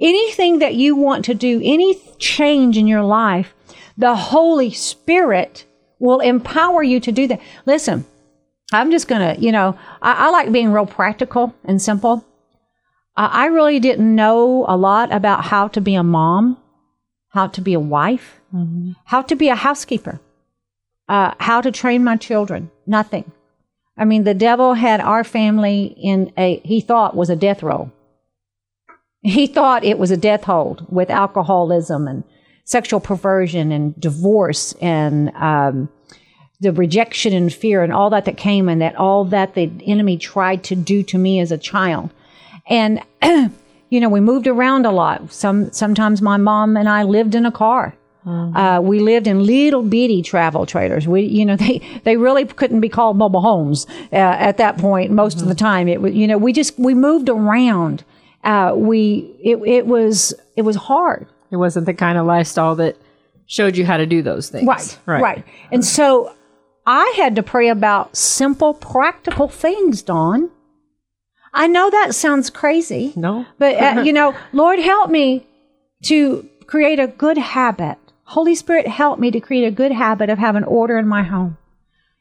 Anything 0.00 0.58
that 0.58 0.74
you 0.74 0.96
want 0.96 1.24
to 1.26 1.34
do, 1.34 1.60
any 1.62 1.94
change 2.18 2.76
in 2.76 2.86
your 2.86 3.04
life, 3.04 3.54
the 3.96 4.16
Holy 4.16 4.70
Spirit 4.70 5.64
will 5.98 6.20
empower 6.20 6.82
you 6.82 6.98
to 7.00 7.12
do 7.12 7.26
that. 7.28 7.40
Listen, 7.64 8.04
I'm 8.72 8.90
just 8.90 9.06
going 9.06 9.34
to, 9.34 9.40
you 9.40 9.52
know, 9.52 9.78
I, 10.02 10.26
I 10.26 10.30
like 10.30 10.50
being 10.50 10.72
real 10.72 10.86
practical 10.86 11.54
and 11.64 11.80
simple. 11.80 12.24
I, 13.16 13.44
I 13.44 13.46
really 13.46 13.78
didn't 13.78 14.14
know 14.14 14.64
a 14.66 14.76
lot 14.76 15.12
about 15.12 15.44
how 15.44 15.68
to 15.68 15.80
be 15.80 15.94
a 15.94 16.02
mom, 16.02 16.58
how 17.28 17.46
to 17.48 17.60
be 17.60 17.74
a 17.74 17.80
wife, 17.80 18.40
how 19.04 19.22
to 19.22 19.36
be 19.36 19.48
a 19.48 19.54
housekeeper, 19.54 20.20
uh, 21.08 21.34
how 21.38 21.60
to 21.60 21.70
train 21.70 22.02
my 22.02 22.16
children. 22.16 22.70
Nothing. 22.86 23.30
I 23.96 24.04
mean, 24.04 24.24
the 24.24 24.34
devil 24.34 24.74
had 24.74 25.00
our 25.00 25.22
family 25.22 25.94
in 26.02 26.32
a, 26.36 26.60
he 26.64 26.80
thought 26.80 27.16
was 27.16 27.30
a 27.30 27.36
death 27.36 27.62
row. 27.62 27.92
He 29.24 29.46
thought 29.46 29.84
it 29.84 29.98
was 29.98 30.10
a 30.10 30.16
death 30.16 30.44
hold 30.44 30.86
with 30.88 31.10
alcoholism 31.10 32.06
and 32.06 32.24
sexual 32.64 33.00
perversion 33.00 33.72
and 33.72 33.98
divorce 33.98 34.74
and 34.80 35.30
um, 35.34 35.88
the 36.60 36.72
rejection 36.72 37.32
and 37.32 37.52
fear 37.52 37.82
and 37.82 37.92
all 37.92 38.10
that 38.10 38.26
that 38.26 38.36
came 38.36 38.68
and 38.68 38.80
that 38.80 38.96
all 38.96 39.24
that 39.24 39.54
the 39.54 39.70
enemy 39.86 40.18
tried 40.18 40.62
to 40.64 40.76
do 40.76 41.02
to 41.02 41.18
me 41.18 41.40
as 41.40 41.50
a 41.50 41.58
child. 41.58 42.10
And 42.68 43.00
you 43.90 44.00
know, 44.00 44.08
we 44.08 44.20
moved 44.20 44.46
around 44.46 44.86
a 44.86 44.90
lot. 44.90 45.32
Some 45.32 45.72
sometimes 45.72 46.20
my 46.20 46.36
mom 46.36 46.76
and 46.76 46.88
I 46.88 47.02
lived 47.02 47.34
in 47.34 47.46
a 47.46 47.52
car. 47.52 47.96
Uh, 48.26 48.80
we 48.82 49.00
lived 49.00 49.26
in 49.26 49.44
little 49.44 49.82
bitty 49.82 50.22
travel 50.22 50.64
trailers. 50.64 51.06
We, 51.06 51.22
you 51.22 51.44
know, 51.44 51.56
they, 51.64 51.80
they 52.04 52.16
really 52.16 52.46
couldn't 52.46 52.80
be 52.80 52.88
called 52.88 53.16
mobile 53.18 53.42
homes 53.42 53.86
uh, 54.12 54.16
at 54.16 54.56
that 54.56 54.78
point. 54.78 55.10
Most 55.10 55.42
of 55.42 55.48
the 55.48 55.54
time, 55.54 55.88
it 55.88 56.00
was, 56.00 56.14
you 56.14 56.26
know, 56.26 56.38
we 56.38 56.52
just 56.52 56.78
we 56.78 56.94
moved 56.94 57.28
around. 57.28 58.04
Uh, 58.44 58.74
we 58.76 59.36
it 59.42 59.56
it 59.66 59.86
was 59.86 60.34
it 60.56 60.62
was 60.62 60.76
hard. 60.76 61.26
It 61.50 61.56
wasn't 61.56 61.86
the 61.86 61.94
kind 61.94 62.18
of 62.18 62.26
lifestyle 62.26 62.74
that 62.76 62.96
showed 63.46 63.76
you 63.76 63.84
how 63.86 63.96
to 63.96 64.06
do 64.06 64.22
those 64.22 64.50
things. 64.50 64.66
Right, 64.66 64.98
right, 65.06 65.22
right. 65.22 65.44
And 65.72 65.84
so 65.84 66.34
I 66.86 67.14
had 67.16 67.36
to 67.36 67.42
pray 67.42 67.68
about 67.68 68.16
simple, 68.16 68.74
practical 68.74 69.48
things, 69.48 70.02
Dawn. 70.02 70.50
I 71.52 71.66
know 71.66 71.88
that 71.88 72.14
sounds 72.14 72.50
crazy. 72.50 73.12
No. 73.16 73.46
But, 73.58 73.76
uh, 73.76 74.00
you 74.04 74.12
know, 74.12 74.36
Lord, 74.52 74.80
help 74.80 75.10
me 75.10 75.46
to 76.04 76.48
create 76.66 76.98
a 76.98 77.06
good 77.06 77.38
habit. 77.38 77.96
Holy 78.24 78.54
Spirit, 78.54 78.88
help 78.88 79.18
me 79.18 79.30
to 79.30 79.40
create 79.40 79.64
a 79.64 79.70
good 79.70 79.92
habit 79.92 80.28
of 80.28 80.38
having 80.38 80.64
order 80.64 80.98
in 80.98 81.06
my 81.06 81.22
home. 81.22 81.56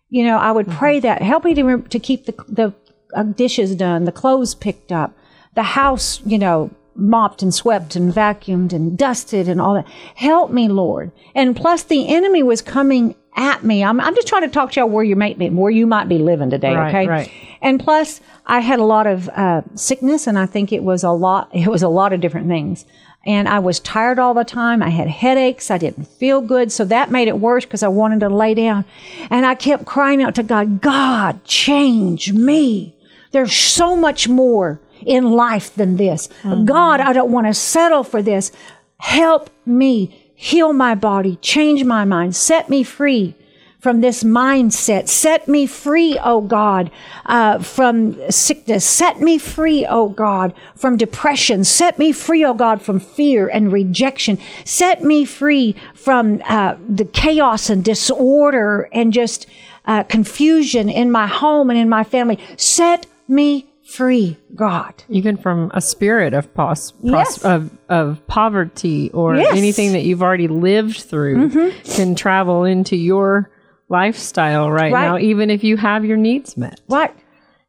You 0.09 0.25
know, 0.25 0.37
I 0.37 0.51
would 0.51 0.67
pray 0.69 0.99
that. 0.99 1.21
Help 1.23 1.43
me 1.43 1.55
to, 1.55 1.79
to 1.81 1.99
keep 1.99 2.25
the, 2.25 2.35
the 2.47 2.73
uh, 3.15 3.23
dishes 3.23 3.75
done, 3.75 4.05
the 4.05 4.11
clothes 4.11 4.53
picked 4.53 4.91
up, 4.91 5.17
the 5.55 5.63
house, 5.63 6.21
you 6.25 6.37
know, 6.37 6.71
mopped 6.95 7.41
and 7.41 7.53
swept 7.53 7.95
and 7.95 8.13
vacuumed 8.13 8.73
and 8.73 8.97
dusted 8.97 9.47
and 9.47 9.59
all 9.59 9.73
that. 9.73 9.87
Help 10.15 10.51
me, 10.51 10.67
Lord. 10.67 11.11
And 11.33 11.55
plus, 11.55 11.83
the 11.83 12.07
enemy 12.07 12.43
was 12.43 12.61
coming 12.61 13.15
at 13.35 13.63
me. 13.63 13.83
I'm, 13.83 13.99
I'm 13.99 14.15
just 14.15 14.27
trying 14.27 14.43
to 14.43 14.49
talk 14.49 14.71
to 14.73 14.79
y'all 14.79 14.89
where 14.89 15.03
you 15.03 15.15
might 15.15 15.37
be, 15.39 15.49
where 15.49 15.71
you 15.71 15.87
might 15.87 16.07
be 16.07 16.19
living 16.19 16.49
today. 16.49 16.75
Right, 16.75 16.89
okay. 16.89 17.07
right. 17.07 17.31
And 17.61 17.79
plus, 17.79 18.21
I 18.45 18.59
had 18.59 18.79
a 18.79 18.83
lot 18.83 19.07
of 19.07 19.29
uh, 19.29 19.61
sickness, 19.75 20.27
and 20.27 20.37
I 20.37 20.45
think 20.45 20.71
it 20.71 20.83
was 20.83 21.03
a 21.03 21.11
lot. 21.11 21.49
It 21.63 21.67
was 21.67 21.81
a 21.81 21.89
lot 21.89 22.13
of 22.13 22.21
different 22.21 22.47
things. 22.47 22.85
And 23.25 23.47
I 23.47 23.59
was 23.59 23.79
tired 23.79 24.19
all 24.19 24.33
the 24.33 24.43
time. 24.43 24.83
I 24.83 24.89
had 24.89 25.07
headaches. 25.07 25.71
I 25.71 25.77
didn't 25.77 26.05
feel 26.05 26.41
good. 26.41 26.73
So 26.73 26.83
that 26.85 27.09
made 27.09 27.29
it 27.29 27.39
worse 27.39 27.63
because 27.63 27.81
I 27.81 27.87
wanted 27.87 28.19
to 28.19 28.27
lay 28.27 28.53
down. 28.53 28.83
And 29.29 29.45
I 29.45 29.55
kept 29.55 29.85
crying 29.85 30.21
out 30.21 30.35
to 30.35 30.43
God, 30.43 30.81
God, 30.81 31.41
change 31.45 32.33
me. 32.33 32.93
There's 33.31 33.55
so 33.55 33.95
much 33.95 34.27
more 34.27 34.81
in 35.05 35.31
life 35.31 35.73
than 35.75 35.97
this. 35.97 36.29
God, 36.65 36.99
I 36.99 37.13
don't 37.13 37.31
want 37.31 37.47
to 37.47 37.53
settle 37.53 38.03
for 38.03 38.21
this. 38.21 38.51
Help 38.97 39.49
me 39.65 40.31
heal 40.35 40.73
my 40.73 40.95
body, 40.95 41.37
change 41.37 41.83
my 41.83 42.05
mind, 42.05 42.35
set 42.35 42.69
me 42.69 42.83
free 42.83 43.35
from 43.83 43.99
this 43.99 44.23
mindset. 44.23 45.09
Set 45.09 45.49
me 45.49 45.65
free, 45.65 46.17
oh 46.23 46.39
God, 46.39 46.89
uh, 47.25 47.59
from 47.59 48.15
sickness. 48.31 48.85
Set 48.85 49.19
me 49.19 49.37
free, 49.37 49.85
oh 49.85 50.07
God, 50.07 50.53
from 50.73 50.95
depression. 50.95 51.65
Set 51.65 51.99
me 51.99 52.13
free, 52.13 52.45
oh 52.45 52.53
God, 52.53 52.81
from 52.81 53.01
fear 53.01 53.49
and 53.49 53.73
rejection. 53.73 54.39
Set 54.63 55.03
me 55.03 55.25
free 55.25 55.75
from 55.93 56.41
uh, 56.47 56.75
the 56.87 57.03
chaos 57.03 57.69
and 57.69 57.83
disorder 57.83 58.87
and 58.93 59.11
just 59.11 59.47
uh, 59.83 60.03
confusion 60.03 60.87
in 60.87 61.11
my 61.11 61.27
home 61.27 61.69
and 61.69 61.77
in 61.77 61.89
my 61.89 62.05
family. 62.05 62.39
Set 62.55 63.05
me 63.27 63.67
free, 63.95 64.37
God. 64.55 64.93
Even 65.09 65.37
from 65.37 65.69
a 65.73 65.81
spirit 65.81 66.33
of 66.33 66.53
pos- 66.53 66.91
pros- 66.91 67.11
Yes. 67.11 67.45
of 67.45 67.69
of 67.89 68.25
poverty 68.27 69.09
or 69.13 69.35
Yes. 69.35 69.47
Mm-hmm. 69.47 69.57
anything 69.57 69.91
that 69.93 70.03
you've 70.03 70.23
already 70.23 70.47
lived 70.47 70.97
through 71.01 71.71
can 71.83 72.15
travel 72.15 72.63
into 72.63 72.95
your 72.95 73.49
lifestyle 73.89 74.71
right, 74.71 74.91
Right. 74.93 75.05
now, 75.05 75.17
even 75.19 75.49
if 75.49 75.63
you 75.63 75.77
have 75.77 76.03
your 76.05 76.17
needs 76.17 76.57
met. 76.57 76.81
What? 76.87 77.13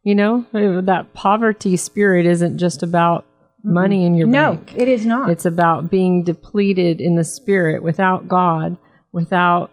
You 0.03 0.15
know, 0.15 0.45
that 0.53 1.13
poverty 1.15 1.77
spirit 1.77 2.27
isn't 2.27 2.59
just 2.59 2.83
about 2.83 3.25
money 3.63 4.05
in 4.05 4.15
your 4.15 4.27
No, 4.27 4.53
bank. 4.55 4.75
No, 4.77 4.83
it 4.83 4.89
is 4.89 5.07
not. 5.07 5.31
It's 5.31 5.47
about 5.47 5.91
being 5.91 6.23
depleted 6.23 7.01
in 7.01 7.17
the 7.17 7.25
spirit 7.25 7.83
without 7.83 8.29
God, 8.29 8.77
without 9.13 9.71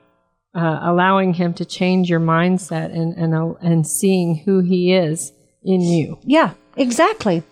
uh, 0.55 0.79
allowing 0.83 1.33
Him 1.33 1.53
to 1.55 1.65
change 1.65 2.09
your 2.09 2.19
mindset 2.21 2.93
and 2.97 3.13
and 3.17 3.33
uh, 3.35 3.53
and 3.61 3.85
seeing 3.87 4.35
who 4.45 4.59
He 4.59 4.93
is 4.93 5.31
in 5.63 5.81
you. 5.81 6.17
Yeah, 6.23 6.53
exactly. 6.77 7.43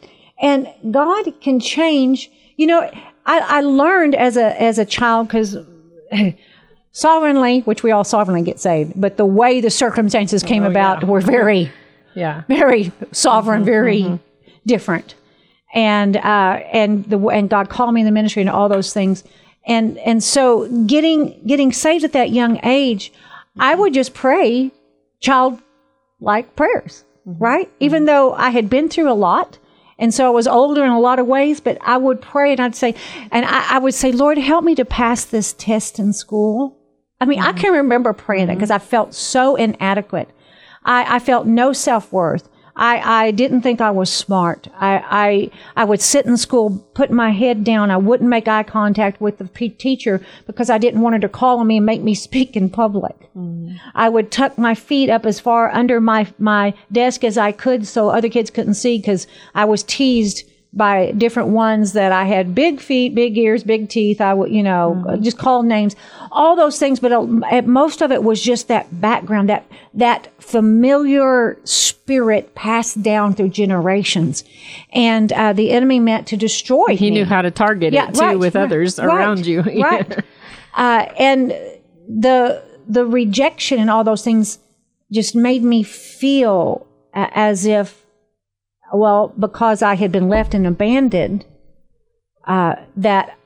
And 0.41 0.67
God 0.91 1.34
can 1.41 1.60
change. 1.60 2.29
You 2.57 2.67
know, 2.67 2.81
I, 3.25 3.39
I 3.39 3.62
learned 3.62 4.15
as 4.15 4.38
a 4.38 4.60
as 4.62 4.77
a 4.79 4.86
child 4.86 5.27
because 5.27 5.57
sovereignly, 6.91 7.62
which 7.62 7.84
we 7.84 7.91
all 7.91 8.03
sovereignly 8.03 8.43
get 8.43 8.60
saved, 8.60 8.93
but 8.99 9.17
the 9.17 9.25
way 9.25 9.62
the 9.62 9.69
circumstances 9.69 10.43
came 10.43 10.63
about 10.63 11.03
were 11.03 11.21
very, 11.21 11.71
Yeah. 12.15 12.43
very 12.47 12.91
sovereign, 13.12 13.63
very 13.63 14.19
different. 14.65 15.15
And 15.73 16.17
uh, 16.17 16.60
and 16.73 17.05
the 17.05 17.19
and 17.27 17.49
God 17.49 17.69
called 17.69 17.93
me 17.93 18.01
in 18.01 18.05
the 18.05 18.12
ministry 18.12 18.41
and 18.41 18.49
all 18.49 18.69
those 18.69 18.91
things. 18.93 19.23
And 19.67 19.97
and 19.99 20.23
so 20.23 20.67
getting 20.88 21.39
getting 21.45 21.71
saved 21.71 22.03
at 22.03 22.13
that 22.13 22.31
young 22.31 22.60
age, 22.63 23.13
I 23.60 23.75
would 23.75 23.93
just 23.93 24.13
pray 24.15 24.71
child 25.19 25.62
like 26.19 26.55
prayers, 26.55 27.03
Mm-hmm. 27.29 27.43
right? 27.43 27.67
Mm-hmm. 27.67 27.83
Even 27.83 28.05
though 28.05 28.33
I 28.33 28.49
had 28.49 28.69
been 28.69 28.89
through 28.89 29.11
a 29.11 29.13
lot. 29.13 29.57
And 29.97 30.13
so 30.13 30.25
I 30.25 30.29
was 30.29 30.47
older 30.47 30.83
in 30.85 30.91
a 30.91 30.99
lot 30.99 31.19
of 31.19 31.27
ways, 31.27 31.59
but 31.59 31.77
I 31.81 31.97
would 31.97 32.21
pray 32.21 32.53
and 32.53 32.61
I'd 32.61 32.75
say, 32.75 32.95
and 33.31 33.45
I, 33.45 33.75
I 33.75 33.79
would 33.79 33.93
say, 33.93 34.13
Lord, 34.13 34.37
help 34.37 34.63
me 34.63 34.73
to 34.75 34.85
pass 34.85 35.25
this 35.25 35.51
test 35.53 35.99
in 35.99 36.13
school. 36.13 36.77
I 37.19 37.25
mean, 37.25 37.39
I 37.41 37.49
mm-hmm. 37.49 37.57
can 37.57 37.73
remember 37.73 38.13
praying 38.13 38.47
that 38.47 38.55
because 38.55 38.71
I 38.71 38.77
felt 38.77 39.13
so 39.13 39.57
inadequate. 39.57 40.29
I, 40.85 41.15
I 41.15 41.19
felt 41.19 41.47
no 41.47 41.73
self 41.73 42.13
worth. 42.13 42.47
I, 42.79 43.25
I 43.25 43.31
didn't 43.31 43.61
think 43.61 43.81
I 43.81 43.91
was 43.91 44.09
smart. 44.09 44.69
I, 44.79 45.03
I, 45.09 45.81
I 45.81 45.83
would 45.83 46.01
sit 46.01 46.25
in 46.25 46.37
school, 46.37 46.77
put 46.93 47.11
my 47.11 47.31
head 47.31 47.65
down. 47.65 47.91
I 47.91 47.97
wouldn't 47.97 48.29
make 48.29 48.47
eye 48.47 48.63
contact 48.63 49.19
with 49.19 49.37
the 49.37 49.43
p- 49.43 49.69
teacher 49.69 50.25
because 50.47 50.69
I 50.69 50.77
didn't 50.77 51.01
want 51.01 51.15
her 51.15 51.19
to 51.19 51.27
call 51.27 51.59
on 51.59 51.67
me 51.67 51.77
and 51.77 51.85
make 51.85 52.01
me 52.01 52.15
speak 52.29 52.55
in 52.55 52.69
public. 52.69 53.15
Mm. 53.35 53.77
I 53.93 54.07
would 54.07 54.31
tuck 54.31 54.57
my 54.57 54.75
feet 54.75 55.09
up 55.09 55.25
as 55.25 55.41
far 55.41 55.69
under 55.71 55.99
my, 55.99 56.27
my 56.39 56.73
desk 56.89 57.25
as 57.25 57.37
I 57.37 57.51
could 57.51 57.85
so 57.85 58.09
other 58.09 58.29
kids 58.29 58.49
couldn't 58.49 58.75
see 58.75 58.97
because 58.97 59.27
I 59.53 59.65
was 59.65 59.83
teased 59.83 60.48
by 60.71 61.12
different 61.12 61.49
ones 61.49 61.93
that 61.93 62.12
I 62.12 62.25
had 62.25 62.53
big 62.53 62.79
feet, 62.79 63.15
big 63.15 63.38
ears, 63.38 63.63
big 63.63 63.89
teeth. 63.89 64.21
I 64.21 64.34
would, 64.34 64.51
you 64.51 64.62
know, 64.62 65.17
just 65.19 65.38
called 65.38 65.65
names, 65.65 65.95
all 66.32 66.55
those 66.55 66.77
things. 66.77 66.99
But 66.99 67.12
uh, 67.12 67.62
most 67.65 68.01
of 68.01 68.12
it 68.12 68.23
was 68.23 68.41
just 68.41 68.67
that 68.67 69.01
background, 69.01 69.49
that 69.49 69.65
that 69.95 70.29
familiar 70.41 71.60
spirit 71.63 72.53
passed 72.53 73.01
down 73.01 73.34
through 73.34 73.49
generations, 73.49 74.43
and 74.91 75.32
uh, 75.34 75.53
the 75.53 75.71
enemy 75.71 75.99
meant 75.99 76.27
to 76.27 76.38
destroy. 76.38 76.95
He 76.95 77.10
me. 77.10 77.17
knew 77.17 77.25
how 77.25 77.41
to 77.41 77.51
target 77.51 77.93
Yeah, 77.93 78.10
it 78.10 78.15
too 78.15 78.21
right, 78.21 78.39
with 78.39 78.55
right, 78.55 78.63
others 78.63 78.99
right, 78.99 79.05
around 79.08 79.45
you. 79.47 79.62
right. 79.82 80.23
Uh, 80.75 81.05
and 81.17 81.49
the 82.08 82.63
the 82.88 83.05
rejection 83.05 83.79
and 83.79 83.89
all 83.89 84.03
those 84.03 84.23
things 84.23 84.60
just 85.12 85.36
made 85.36 85.63
me 85.63 85.82
feel 85.82 86.86
as 87.13 87.65
if, 87.65 88.05
well, 88.93 89.34
because 89.39 89.82
I 89.82 89.95
had 89.95 90.12
been 90.12 90.30
left 90.30 90.54
and 90.54 90.65
abandoned, 90.65 91.45
uh, 92.45 92.75
that 92.97 93.38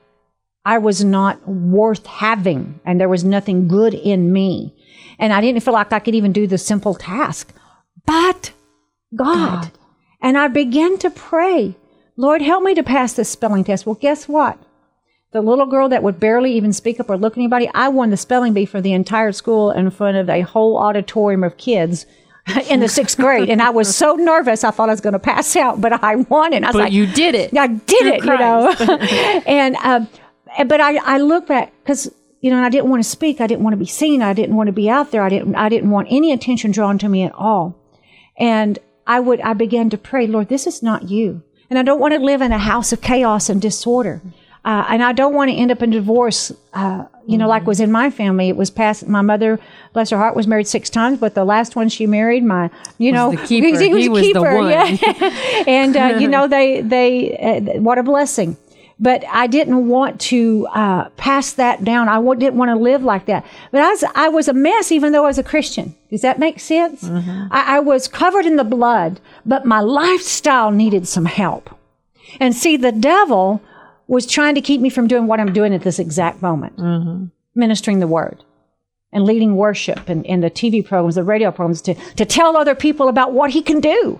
I 0.66 0.78
was 0.78 1.04
not 1.04 1.48
worth 1.48 2.06
having, 2.06 2.80
and 2.86 3.00
there 3.00 3.10
was 3.10 3.24
nothing 3.24 3.68
good 3.68 3.94
in 3.94 4.32
me, 4.32 4.74
and 5.20 5.34
I 5.34 5.42
didn't 5.42 5.64
feel 5.64 5.74
like 5.74 5.92
I 5.92 6.00
could 6.00 6.16
even 6.16 6.32
do 6.32 6.48
the 6.48 6.58
simple 6.58 6.96
task. 6.96 7.54
But 8.06 8.52
God. 9.16 9.72
And 10.22 10.38
I 10.38 10.48
began 10.48 10.98
to 11.00 11.10
pray, 11.10 11.76
Lord, 12.16 12.42
help 12.42 12.64
me 12.64 12.74
to 12.76 12.84
pass 12.84 13.14
this 13.14 13.30
spelling 13.30 13.64
test. 13.64 13.86
Well, 13.86 13.96
guess 13.96 14.28
what? 14.28 14.58
The 15.32 15.42
little 15.42 15.66
girl 15.66 15.90
that 15.90 16.04
would 16.04 16.20
barely 16.20 16.54
even 16.54 16.72
speak 16.74 17.00
up 17.00 17.10
or 17.10 17.18
look 17.18 17.34
at 17.34 17.40
anybody, 17.40 17.70
I 17.74 17.90
won 17.90 18.10
the 18.10 18.18
spelling 18.18 18.54
bee 18.54 18.66
for 18.66 18.82
the 18.82 18.94
entire 18.94 19.32
school 19.32 19.72
in 19.72 19.90
front 19.90 20.16
of 20.16 20.30
a 20.30 20.42
whole 20.42 20.78
auditorium 20.78 21.44
of 21.44 21.58
kids 21.58 22.06
in 22.70 22.80
the 22.80 22.90
sixth 22.90 23.18
grade. 23.18 23.50
And 23.50 23.62
I 23.62 23.70
was 23.70 23.96
so 23.96 24.16
nervous, 24.16 24.64
I 24.64 24.72
thought 24.72 24.90
I 24.90 24.94
was 24.94 25.02
going 25.02 25.14
to 25.14 25.20
pass 25.20 25.56
out, 25.56 25.80
but 25.80 26.04
I 26.04 26.16
won. 26.16 26.54
And 26.54 26.66
I 26.66 26.70
was 26.70 26.74
But 26.74 26.84
like, 26.84 26.94
you 26.94 27.08
did 27.08 27.36
it. 27.36 27.58
I 27.58 27.68
did 27.68 27.88
Through 27.88 28.14
it, 28.14 28.24
you 28.24 28.38
know. 28.38 28.70
and 29.48 29.76
um, 29.78 30.08
but 30.68 30.82
I, 30.82 30.98
I 30.98 31.18
look 31.20 31.48
back 31.48 31.74
because 31.84 32.14
you 32.42 32.50
know, 32.50 32.58
and 32.58 32.66
I 32.66 32.70
didn't 32.70 32.90
want 32.90 33.02
to 33.02 33.10
speak. 33.10 33.40
I 33.40 33.48
didn't 33.48 33.64
want 33.64 33.74
to 33.74 33.78
be 33.78 33.86
seen. 33.86 34.22
I 34.22 34.34
didn't 34.34 34.58
want 34.58 34.68
to 34.68 34.74
be 34.74 34.90
out 34.90 35.12
there. 35.12 35.24
I 35.24 35.30
didn't. 35.30 35.56
I 35.56 35.70
didn't 35.70 35.92
want 35.92 36.10
any 36.12 36.34
attention 36.34 36.72
drawn 36.72 36.98
to 36.98 37.08
me 37.08 37.24
at 37.24 37.34
all. 37.34 37.80
And 38.38 38.80
I 39.08 39.22
would. 39.22 39.40
I 39.40 39.54
began 39.54 39.90
to 39.92 39.98
pray, 39.98 40.28
Lord, 40.28 40.50
this 40.50 40.68
is 40.68 40.84
not 40.84 41.10
you. 41.10 41.42
And 41.70 41.80
I 41.80 41.84
don't 41.84 42.02
want 42.02 42.14
to 42.14 42.20
live 42.20 42.42
in 42.42 42.52
a 42.52 42.58
house 42.58 42.92
of 42.92 43.00
chaos 43.00 43.50
and 43.50 43.62
disorder. 43.62 44.22
Uh, 44.66 44.86
and 44.90 45.04
I 45.04 45.12
don't 45.12 45.34
want 45.34 45.52
to 45.52 45.58
end 45.58 45.72
up 45.72 45.82
in 45.82 45.90
divorce. 45.90 46.52
Uh, 46.74 47.06
you 47.28 47.38
know, 47.38 47.48
like 47.48 47.66
was 47.68 47.80
in 47.82 47.92
my 47.92 48.10
family. 48.10 48.48
It 48.50 48.56
was 48.56 48.70
past. 48.70 49.08
My 49.08 49.22
mother, 49.22 49.60
bless 49.94 50.10
her 50.10 50.18
heart, 50.18 50.36
was 50.36 50.48
married 50.48 50.68
six 50.68 50.90
times, 50.90 51.20
but 51.20 51.36
the 51.36 51.44
last 51.46 51.76
one 51.76 51.90
she 51.90 52.06
married, 52.08 52.44
my, 52.44 52.70
you 52.98 53.12
know, 53.12 53.32
the 53.32 53.38
keeper. 53.48 53.66
he 53.66 53.72
was 53.72 53.80
He 54.04 54.06
a 54.08 54.10
was 54.12 54.34
the 54.34 54.42
one. 54.42 54.70
Yeah. 54.70 55.64
and 55.68 55.96
uh, 55.98 56.18
you 56.20 56.28
know, 56.28 56.48
they 56.48 56.82
they 56.82 57.38
uh, 57.76 57.80
what 57.82 57.98
a 57.98 58.04
blessing. 58.04 58.56
But 59.00 59.24
I 59.30 59.48
didn't 59.48 59.88
want 59.90 60.22
to 60.32 60.68
uh, 60.74 61.10
pass 61.18 61.54
that 61.54 61.84
down. 61.84 62.08
I 62.08 62.16
w- 62.16 62.40
didn't 62.40 62.58
want 62.58 62.70
to 62.70 62.76
live 62.76 63.04
like 63.04 63.26
that. 63.26 63.44
But 63.72 63.82
I 63.82 63.90
was, 63.90 64.04
I 64.16 64.30
was 64.30 64.48
a 64.48 64.54
mess, 64.54 64.92
even 64.94 65.12
though 65.12 65.24
I 65.26 65.28
was 65.28 65.40
a 65.40 65.44
Christian. 65.44 65.96
Does 66.10 66.22
that 66.22 66.40
make 66.40 66.60
sense? 66.60 67.04
I, 67.04 67.78
I 67.78 67.80
was 67.80 68.08
covered 68.08 68.46
in 68.46 68.56
the 68.56 68.64
blood, 68.64 69.20
but 69.46 69.66
my 69.66 69.82
lifestyle 69.82 70.72
needed 70.72 71.08
some 71.08 71.26
help. 71.26 71.70
And 72.40 72.56
see, 72.56 72.78
the 72.78 72.92
devil 72.94 73.62
was 74.08 74.26
trying 74.26 74.56
to 74.56 74.62
keep 74.62 74.82
me 74.82 74.90
from 74.90 75.08
doing 75.08 75.28
what 75.28 75.40
I'm 75.40 75.54
doing 75.54 75.74
at 75.74 75.82
this 75.82 76.00
exact 76.00 76.42
moment. 76.42 77.32
ministering 77.56 78.00
the 78.00 78.08
word 78.08 78.44
and 79.12 79.24
leading 79.26 79.56
worship 79.56 80.10
and, 80.10 80.26
and 80.26 80.44
the 80.44 80.50
TV 80.50 80.86
programs, 80.86 81.16
the 81.16 81.24
radio 81.24 81.52
programs 81.52 81.82
to, 81.84 81.94
to 82.16 82.26
tell 82.26 82.58
other 82.58 82.74
people 82.76 83.08
about 83.08 83.32
what 83.32 83.52
he 83.52 83.62
can 83.62 83.80
do. 83.80 84.20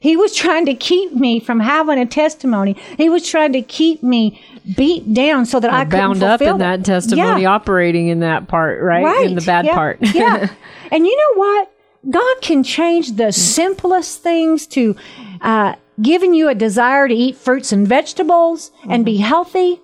He 0.00 0.16
was 0.16 0.34
trying 0.34 0.66
to 0.66 0.74
keep 0.74 1.12
me 1.12 1.38
from 1.38 1.60
having 1.60 1.96
a 1.96 2.06
testimony. 2.06 2.76
He 2.96 3.08
was 3.08 3.28
trying 3.28 3.52
to 3.52 3.62
keep 3.62 4.02
me 4.02 4.42
beat 4.76 5.14
down 5.14 5.46
so 5.46 5.60
that 5.60 5.72
I 5.72 5.84
couldn't 5.84 6.00
bound 6.00 6.22
up 6.24 6.42
in 6.42 6.58
that 6.58 6.84
testimony, 6.84 7.42
Yeah. 7.42 7.52
operating 7.52 8.08
in 8.08 8.18
that 8.18 8.48
part, 8.48 8.82
right? 8.82 9.04
Right. 9.04 9.26
In 9.26 9.36
the 9.36 9.42
bad 9.42 9.64
yeah. 9.64 9.74
part. 9.74 9.98
yeah. 10.00 10.48
And 10.90 11.06
you 11.06 11.16
know 11.16 11.38
what? 11.38 11.72
God 12.10 12.42
can 12.42 12.62
change 12.64 13.12
the 13.12 13.32
simplest 13.32 14.22
things 14.22 14.66
to 14.68 14.94
uh, 15.40 15.74
giving 16.02 16.34
you 16.34 16.48
a 16.48 16.54
desire 16.54 17.08
to 17.08 17.14
eat 17.14 17.36
fruits 17.36 17.72
and 17.72 17.86
vegetables 17.86 18.70
and 18.88 19.04
be 19.04 19.14
mm-hmm. 19.14 19.24
healthy, 19.24 19.80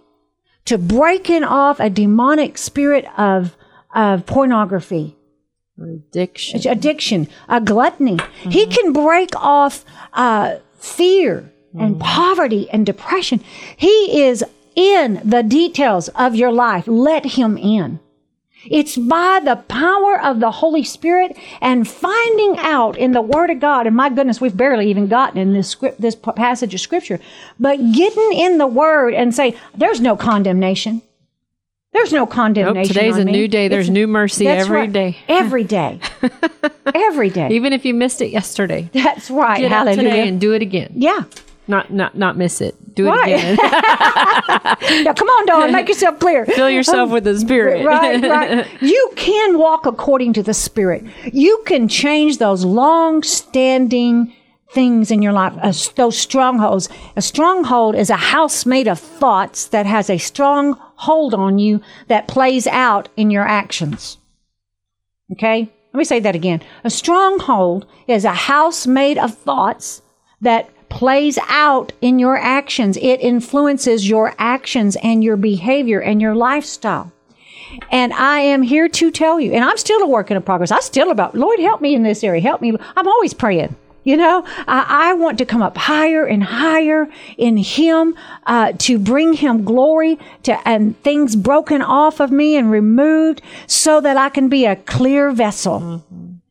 to 0.65 0.77
breaking 0.79 1.45
off 1.45 1.81
a 1.81 1.91
demonic 1.91 2.59
spirit 2.59 3.07
of 3.19 3.57
of 3.95 4.27
pornography, 4.27 5.17
Addiction. 5.81 6.71
addiction, 6.71 7.29
a 7.49 7.61
gluttony. 7.61 8.19
He 8.43 8.67
mm-hmm. 8.67 8.71
can 8.71 8.93
break 8.93 9.35
off 9.37 9.85
uh, 10.13 10.57
fear 10.79 11.51
and 11.73 11.95
mm-hmm. 11.95 12.03
poverty 12.03 12.69
and 12.71 12.85
depression. 12.85 13.41
He 13.77 14.23
is 14.23 14.45
in 14.75 15.21
the 15.25 15.43
details 15.43 16.09
of 16.11 16.35
your 16.35 16.53
life. 16.53 16.85
Let 16.87 17.25
him 17.25 17.57
in. 17.57 18.01
It's 18.71 18.97
by 18.97 19.41
the 19.45 19.57
power 19.57 20.21
of 20.23 20.41
the 20.41 20.51
Holy 20.51 20.85
Spirit 20.85 21.37
and 21.61 21.87
finding 21.89 22.57
out 22.59 22.97
in 22.97 23.13
the 23.13 23.23
Word 23.23 23.51
of 23.51 23.61
God. 23.61 23.87
And 23.87 23.97
my 23.97 24.09
goodness, 24.09 24.41
we've 24.41 24.57
barely 24.57 24.89
even 24.91 25.07
gotten 25.09 25.39
in 25.39 25.53
this 25.53 25.69
script, 25.69 26.01
this 26.01 26.15
passage 26.15 26.75
of 26.75 26.81
Scripture. 26.81 27.21
But 27.59 27.77
getting 27.93 28.33
in 28.35 28.59
the 28.59 28.67
Word 28.67 29.15
and 29.15 29.35
say, 29.35 29.55
"There's 29.77 30.01
no 30.01 30.17
condemnation. 30.17 31.03
There's 31.93 32.13
no 32.13 32.21
Nope, 32.21 32.31
condemnation." 32.31 32.95
today's 32.95 33.15
on 33.15 33.23
a 33.23 33.25
me." 33.25 33.33
new 33.33 33.49
day. 33.49 33.69
There's 33.69 33.87
It's- 33.87 33.95
new 33.95 34.07
mercy 34.07 34.47
every 34.47 34.77
right. 34.77 34.93
day. 34.93 35.17
Every 35.29 35.65
day. 35.65 36.01
Every 36.95 37.29
day. 37.31 37.49
Even 37.53 37.73
if 37.73 37.85
you 37.85 37.93
missed 37.95 38.21
it 38.23 38.29
yesterday, 38.31 38.89
That's 38.93 39.31
right. 39.31 39.59
get 39.61 39.71
Hallelujah. 39.71 40.03
today 40.11 40.29
and 40.29 40.41
do 40.41 40.53
it 40.53 40.63
again. 40.63 40.91
yeah. 40.95 41.25
Not 41.69 41.93
not 41.93 42.17
not 42.17 42.37
miss 42.37 42.61
it. 42.61 42.75
Do 42.95 43.13
it 43.13 43.23
again. 43.25 43.59
Now, 45.05 45.13
come 45.13 45.29
on, 45.29 45.47
Dawn. 45.47 45.73
Make 45.73 45.89
yourself 45.89 46.19
clear. 46.19 46.47
Fill 46.47 46.71
yourself 46.71 47.11
with 47.11 47.25
the 47.25 47.39
Spirit. 47.39 47.85
right, 47.85 48.21
right. 48.23 48.67
You 48.81 49.13
can 49.17 49.59
walk 49.59 49.87
according 49.87 50.33
to 50.35 50.43
the 50.43 50.55
Spirit. 50.55 51.05
You 51.33 51.63
can 51.67 51.89
change 51.89 52.39
those 52.39 52.65
long 52.65 53.23
standing 53.23 54.35
things 54.71 55.11
in 55.11 55.23
your 55.23 55.33
life, 55.33 55.53
uh, 55.63 55.73
those 55.95 56.19
strongholds. 56.19 56.89
A 57.17 57.23
stronghold 57.23 57.95
is 57.95 58.11
a 58.11 58.17
house 58.17 58.67
made 58.67 58.89
of 58.89 58.99
thoughts 58.99 59.69
that 59.69 59.87
has 59.87 60.11
a 60.11 60.19
strong 60.19 60.77
hold 60.97 61.35
on 61.35 61.59
you 61.59 61.81
that 62.09 62.29
plays 62.29 62.67
out 62.67 63.09
in 63.17 63.31
your 63.31 63.47
actions. 63.47 64.19
Okay? 65.33 65.71
Let 65.93 65.99
me 65.99 66.05
say 66.05 66.21
that 66.21 66.35
again. 66.35 66.63
A 66.85 66.91
stronghold 66.91 67.87
is 68.07 68.25
a 68.25 68.35
house 68.35 68.87
made 68.87 69.19
of 69.19 69.35
thoughts 69.37 70.03
that 70.41 70.69
plays 70.89 71.39
out 71.49 71.93
in 72.01 72.19
your 72.19 72.37
actions. 72.37 72.97
It 72.97 73.21
influences 73.21 74.09
your 74.09 74.35
actions 74.39 74.97
and 75.03 75.23
your 75.23 75.37
behavior 75.37 76.01
and 76.01 76.21
your 76.21 76.35
lifestyle. 76.35 77.13
And 77.91 78.13
I 78.15 78.41
am 78.41 78.63
here 78.63 78.89
to 78.89 79.11
tell 79.11 79.39
you, 79.39 79.53
and 79.53 79.65
I'm 79.65 79.77
still 79.77 80.03
a 80.03 80.07
work 80.07 80.31
in 80.31 80.41
progress. 80.43 80.71
I 80.71 80.81
still 80.81 81.11
about, 81.11 81.35
Lord, 81.35 81.59
help 81.61 81.81
me 81.81 81.95
in 81.95 82.03
this 82.03 82.25
area. 82.25 82.41
Help 82.41 82.61
me. 82.61 82.75
I'm 82.97 83.07
always 83.07 83.35
praying. 83.35 83.77
You 84.05 84.17
know, 84.17 84.43
I, 84.67 85.11
I 85.11 85.15
want 85.15 85.37
to 85.37 85.45
come 85.45 85.61
up 85.61 85.77
higher 85.77 86.25
and 86.25 86.43
higher 86.43 87.09
in 87.37 87.59
Him 87.59 88.17
uh, 88.47 88.73
to 88.79 88.99
bring 88.99 89.35
Him 89.35 89.65
glory 89.65 90.19
to 90.45 90.67
and 90.67 90.99
things 91.03 91.37
broken 91.37 91.83
off 91.83 92.19
of 92.19 92.31
me 92.31 92.57
and 92.57 92.71
removed, 92.71 93.43
so 93.67 94.01
that 94.01 94.17
I 94.17 94.31
can 94.31 94.49
be 94.49 94.65
a 94.65 94.77
clear 94.77 95.31
vessel 95.31 96.03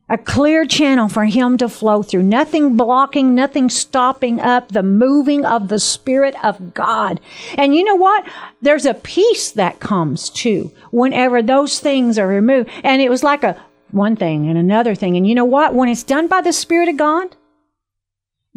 a 0.08 0.18
clear 0.18 0.64
channel 0.64 1.08
for 1.08 1.24
him 1.24 1.58
to 1.58 1.68
flow 1.68 2.02
through. 2.02 2.22
Nothing 2.22 2.76
blocking, 2.76 3.34
nothing 3.34 3.68
stopping 3.68 4.40
up 4.40 4.68
the 4.68 4.82
moving 4.82 5.44
of 5.44 5.68
the 5.68 5.78
Spirit 5.78 6.34
of 6.44 6.74
God. 6.74 7.20
And 7.56 7.74
you 7.74 7.84
know 7.84 7.96
what? 7.96 8.26
There's 8.62 8.86
a 8.86 8.94
peace 8.94 9.50
that 9.52 9.80
comes 9.80 10.30
too 10.30 10.72
whenever 10.90 11.42
those 11.42 11.78
things 11.78 12.18
are 12.18 12.28
removed. 12.28 12.70
And 12.82 13.02
it 13.02 13.10
was 13.10 13.22
like 13.22 13.42
a 13.42 13.62
one 13.90 14.16
thing 14.16 14.48
and 14.48 14.58
another 14.58 14.94
thing. 14.94 15.16
And 15.16 15.26
you 15.26 15.34
know 15.34 15.44
what? 15.44 15.74
When 15.74 15.88
it's 15.88 16.02
done 16.02 16.26
by 16.26 16.40
the 16.40 16.52
Spirit 16.52 16.88
of 16.88 16.96
God, 16.96 17.36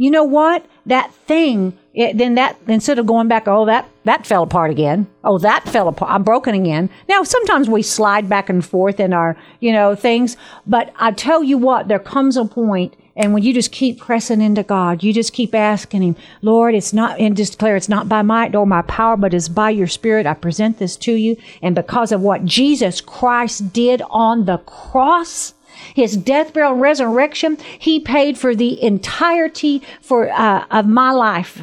you 0.02 0.10
know 0.10 0.24
what? 0.24 0.66
That 0.88 1.14
thing, 1.14 1.78
it, 1.94 2.18
then 2.18 2.34
that, 2.34 2.58
instead 2.68 2.98
of 2.98 3.06
going 3.06 3.28
back, 3.28 3.48
oh, 3.48 3.68
that, 3.68 3.88
that 4.06 4.26
fell 4.26 4.42
apart 4.42 4.72
again. 4.72 5.06
Oh, 5.24 5.38
that 5.38 5.70
fell 5.70 5.88
apart. 5.88 6.12
I'm 6.12 6.24
broken 6.24 6.56
again. 6.56 6.90
Now, 7.08 7.22
sometimes 7.22 7.70
we 7.70 7.84
slide 7.84 8.28
back 8.28 8.50
and 8.50 8.66
forth 8.66 9.00
in 9.00 9.14
our, 9.14 9.38
you 9.60 9.72
know, 9.72 9.94
things. 9.94 10.38
But 10.66 10.92
I 10.96 11.12
tell 11.12 11.44
you 11.44 11.60
what, 11.60 11.88
there 11.88 12.00
comes 12.00 12.36
a 12.36 12.46
point 12.46 12.96
and 13.16 13.34
when 13.34 13.44
you 13.44 13.54
just 13.54 13.72
keep 13.72 14.00
pressing 14.00 14.42
into 14.42 14.64
God, 14.64 15.04
you 15.04 15.14
just 15.14 15.34
keep 15.34 15.54
asking 15.54 16.02
Him, 16.02 16.16
Lord, 16.42 16.74
it's 16.74 16.94
not, 16.94 17.20
and 17.20 17.36
just 17.36 17.54
declare 17.54 17.76
it's 17.76 17.90
not 17.90 18.08
by 18.08 18.22
might 18.22 18.56
or 18.56 18.66
my 18.66 18.82
power, 18.84 19.18
but 19.18 19.34
it's 19.34 19.50
by 19.50 19.70
your 19.70 19.88
Spirit. 19.88 20.26
I 20.26 20.34
present 20.34 20.80
this 20.80 20.96
to 20.98 21.14
you. 21.14 21.36
And 21.62 21.76
because 21.76 22.12
of 22.12 22.22
what 22.22 22.46
Jesus 22.46 23.02
Christ 23.02 23.74
did 23.74 24.02
on 24.10 24.46
the 24.46 24.58
cross, 24.60 25.54
his 25.94 26.18
death, 26.18 26.54
burial, 26.54 26.74
and 26.74 26.82
resurrection, 26.82 27.58
he 27.80 28.00
paid 28.00 28.38
for 28.38 28.56
the 28.56 28.82
entirety 28.82 29.82
for 30.02 30.30
uh, 30.32 30.66
of 30.72 30.88
my 30.88 31.12
life 31.12 31.62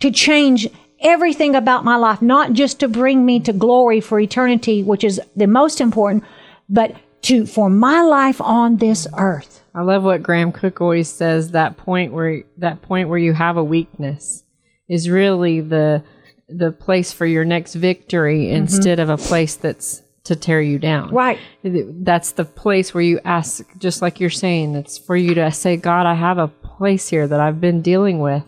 to 0.00 0.10
change 0.10 0.68
everything 1.00 1.54
about 1.54 1.84
my 1.84 1.96
life, 1.96 2.22
not 2.22 2.52
just 2.52 2.80
to 2.80 2.88
bring 2.88 3.24
me 3.24 3.40
to 3.40 3.52
glory 3.52 4.00
for 4.00 4.18
eternity, 4.18 4.82
which 4.82 5.04
is 5.04 5.20
the 5.36 5.46
most 5.46 5.80
important, 5.80 6.24
but 6.68 6.96
to 7.22 7.46
for 7.46 7.70
my 7.70 8.02
life 8.02 8.40
on 8.40 8.76
this 8.76 9.06
earth. 9.16 9.62
I 9.74 9.82
love 9.82 10.04
what 10.04 10.22
Graham 10.22 10.52
Cooke 10.52 10.80
always 10.80 11.08
says. 11.08 11.50
That 11.50 11.76
point 11.76 12.12
where 12.12 12.44
that 12.58 12.82
point 12.82 13.08
where 13.08 13.18
you 13.18 13.32
have 13.32 13.56
a 13.56 13.64
weakness 13.64 14.44
is 14.88 15.10
really 15.10 15.60
the 15.60 16.02
the 16.48 16.70
place 16.70 17.12
for 17.12 17.26
your 17.26 17.44
next 17.44 17.74
victory 17.74 18.50
instead 18.50 19.00
of 19.00 19.08
a 19.08 19.16
place 19.16 19.56
that's 19.56 20.02
to 20.24 20.34
tear 20.34 20.60
you 20.60 20.78
down. 20.78 21.10
Right. 21.10 21.38
That's 21.62 22.32
the 22.32 22.44
place 22.44 22.94
where 22.94 23.02
you 23.02 23.20
ask, 23.24 23.64
just 23.78 24.02
like 24.02 24.20
you're 24.20 24.30
saying, 24.30 24.74
it's 24.74 24.98
for 24.98 25.16
you 25.16 25.34
to 25.34 25.52
say, 25.52 25.76
God, 25.76 26.06
I 26.06 26.14
have 26.14 26.38
a 26.38 26.48
place 26.48 27.08
here 27.08 27.28
that 27.28 27.40
I've 27.40 27.60
been 27.60 27.82
dealing 27.82 28.20
with, 28.20 28.42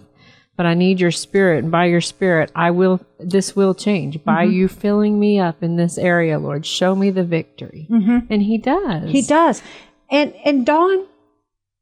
but 0.56 0.64
I 0.64 0.72
need 0.72 1.00
your 1.00 1.10
spirit. 1.10 1.64
And 1.64 1.70
by 1.70 1.84
your 1.84 2.00
spirit, 2.00 2.50
I 2.54 2.70
will, 2.70 3.00
this 3.18 3.54
will 3.54 3.74
change. 3.74 4.24
By 4.24 4.44
mm-hmm. 4.44 4.54
you 4.54 4.68
filling 4.68 5.20
me 5.20 5.38
up 5.38 5.62
in 5.62 5.76
this 5.76 5.98
area, 5.98 6.38
Lord, 6.38 6.64
show 6.64 6.94
me 6.94 7.10
the 7.10 7.24
victory. 7.24 7.86
Mm-hmm. 7.90 8.32
And 8.32 8.42
He 8.42 8.56
does. 8.56 9.10
He 9.10 9.22
does. 9.22 9.62
And 10.08 10.34
and 10.44 10.64
Dawn, 10.64 11.06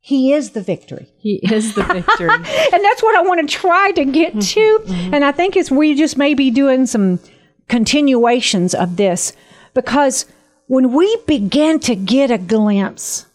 he 0.00 0.32
is 0.32 0.50
the 0.50 0.60
victory. 0.60 1.12
He 1.18 1.40
is 1.50 1.74
the 1.74 1.82
victory. 1.82 2.28
and 2.28 2.84
that's 2.84 3.02
what 3.02 3.16
I 3.16 3.22
want 3.22 3.40
to 3.40 3.54
try 3.54 3.90
to 3.92 4.04
get 4.04 4.34
mm-hmm. 4.34 4.90
to. 4.90 5.14
And 5.14 5.24
I 5.24 5.32
think 5.32 5.56
it's 5.56 5.70
we 5.70 5.94
just 5.94 6.16
may 6.16 6.34
be 6.34 6.50
doing 6.50 6.86
some 6.86 7.20
continuations 7.68 8.74
of 8.74 8.96
this 8.96 9.32
because 9.74 10.26
when 10.66 10.92
we 10.92 11.16
begin 11.26 11.78
to 11.80 11.94
get 11.94 12.30
a 12.30 12.38
glimpse 12.38 13.26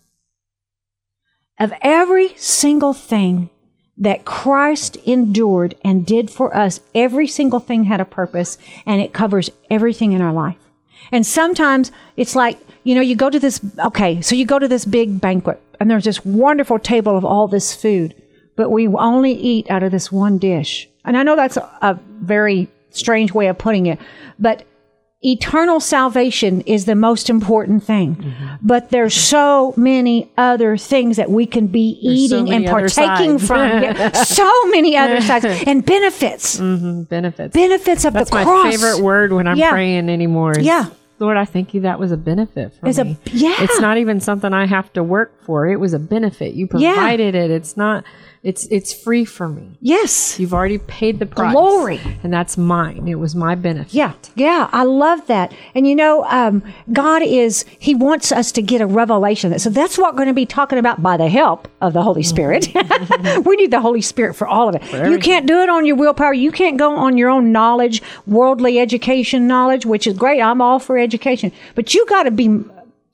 of 1.59 1.73
every 1.81 2.29
single 2.37 2.93
thing 2.93 3.49
that 3.97 4.23
Christ 4.23 4.95
endured 5.05 5.75
and 5.83 6.05
did 6.05 6.31
for 6.31 6.55
us, 6.55 6.79
every 6.95 7.27
single 7.27 7.59
thing 7.59 7.83
had 7.83 7.99
a 7.99 8.05
purpose 8.05 8.57
and 8.85 9.01
it 9.01 9.13
covers 9.13 9.49
everything 9.69 10.13
in 10.13 10.21
our 10.21 10.33
life. 10.33 10.57
And 11.11 11.25
sometimes 11.25 11.91
it's 12.15 12.35
like, 12.35 12.57
you 12.83 12.95
know, 12.95 13.01
you 13.01 13.15
go 13.15 13.29
to 13.29 13.39
this, 13.39 13.59
okay, 13.79 14.21
so 14.21 14.35
you 14.35 14.45
go 14.45 14.57
to 14.57 14.67
this 14.67 14.85
big 14.85 15.19
banquet 15.19 15.61
and 15.79 15.91
there's 15.91 16.05
this 16.05 16.23
wonderful 16.23 16.79
table 16.79 17.17
of 17.17 17.25
all 17.25 17.47
this 17.47 17.75
food, 17.75 18.15
but 18.55 18.69
we 18.69 18.87
only 18.87 19.33
eat 19.33 19.69
out 19.69 19.83
of 19.83 19.91
this 19.91 20.11
one 20.11 20.37
dish. 20.37 20.87
And 21.03 21.17
I 21.17 21.23
know 21.23 21.35
that's 21.35 21.57
a, 21.57 21.69
a 21.81 21.99
very 22.21 22.69
strange 22.91 23.33
way 23.33 23.47
of 23.47 23.57
putting 23.57 23.85
it, 23.85 23.99
but 24.39 24.65
eternal 25.21 25.79
salvation 25.79 26.61
is 26.61 26.85
the 26.85 26.95
most 26.95 27.29
important 27.29 27.83
thing. 27.83 28.15
Mm-hmm. 28.15 28.55
But 28.61 28.89
there's 28.89 29.13
so 29.13 29.73
many 29.75 30.31
other 30.37 30.77
things 30.77 31.17
that 31.17 31.29
we 31.29 31.45
can 31.45 31.67
be 31.67 31.93
so 31.95 31.99
eating 32.09 32.39
and 32.53 32.63
many 32.63 32.67
partaking 32.67 33.37
from. 33.39 33.59
Yeah, 33.83 34.11
so 34.13 34.49
many 34.67 34.95
other 34.95 35.19
sides 35.29 35.45
and 35.45 35.85
benefits. 35.85 36.59
Mm-hmm. 36.59 37.03
benefits. 37.03 37.53
Benefits 37.53 38.05
of 38.05 38.13
That's 38.13 38.29
the 38.29 38.43
my 38.45 38.71
favorite 38.71 38.99
word 39.03 39.33
when 39.33 39.47
I'm 39.47 39.57
Yeah. 39.57 39.71
praying 39.71 40.09
anymore. 40.09 40.51
is, 40.57 40.65
Yeah. 40.65 40.85
Lord, 41.19 41.35
I 41.35 41.43
thank 41.43 41.73
you 41.73 41.81
that 41.81 41.99
was 41.99 42.13
a 42.13 42.17
benefit 42.17 42.73
for 42.75 42.87
It's 42.87 42.97
a- 42.97 43.17
yeah. 43.33 43.55
It's 43.59 43.81
not 43.81 43.97
even 43.97 44.21
something 44.21 44.53
I 44.53 44.65
have 44.67 44.93
to 44.93 45.03
work 45.03 45.43
for. 45.43 45.67
It 45.67 45.75
was 45.77 45.93
a 45.93 45.99
benefit. 45.99 46.53
You 46.53 46.69
Yeah. 46.77 46.93
provided 46.93 47.35
it. 47.35 47.51
It's 47.51 47.75
not 47.75 48.05
it's 48.41 48.65
it's 48.67 48.93
free 48.93 49.25
for 49.25 49.49
me. 49.49 49.77
Yes. 49.81 50.39
You've 50.39 50.53
already 50.53 50.77
paid 50.77 51.19
the 51.19 51.25
price. 51.25 51.51
Glory. 51.51 51.99
And 52.23 52.31
that's 52.31 52.57
mine. 52.57 53.05
It 53.07 53.15
was 53.15 53.35
my 53.35 53.55
benefit. 53.55 53.93
Yeah, 53.93 54.13
yeah, 54.35 54.69
I 54.71 54.83
love 54.83 55.27
that. 55.27 55.53
And 55.75 55.85
you 55.85 55.95
know, 55.95 56.23
um, 56.25 56.63
God 56.93 57.21
is, 57.21 57.65
He 57.79 57.95
wants 57.95 58.31
us 58.31 58.53
to 58.53 58.61
get 58.61 58.79
a 58.79 58.87
revelation. 58.87 59.57
So 59.59 59.69
that's 59.69 59.97
what 59.97 60.13
we're 60.13 60.19
going 60.19 60.27
to 60.29 60.33
be 60.33 60.45
talking 60.45 60.79
about 60.79 61.03
by 61.03 61.17
the 61.17 61.27
help 61.27 61.67
of 61.81 61.91
the 61.91 62.01
Holy 62.01 62.23
Spirit. 62.23 62.69
we 63.45 63.55
need 63.57 63.71
the 63.71 63.81
Holy 63.81 64.01
Spirit 64.01 64.35
for 64.35 64.47
all 64.47 64.69
of 64.69 64.75
it. 64.75 65.09
You 65.09 65.19
can't 65.19 65.45
do 65.45 65.59
it 65.59 65.69
on 65.69 65.85
your 65.85 65.97
willpower. 65.97 66.33
You 66.33 66.51
can't 66.51 66.77
go 66.77 66.95
on 66.95 67.17
your 67.17 67.29
own 67.29 67.51
knowledge, 67.51 68.01
worldly 68.25 68.79
education 68.79 69.47
knowledge, 69.47 69.85
which 69.85 70.07
is 70.07 70.17
great. 70.17 70.41
I'm 70.41 70.61
all 70.61 70.79
for 70.79 70.97
education. 70.97 71.51
But 71.75 71.93
you 71.93 72.05
got 72.05 72.23
to 72.23 72.31
be 72.31 72.63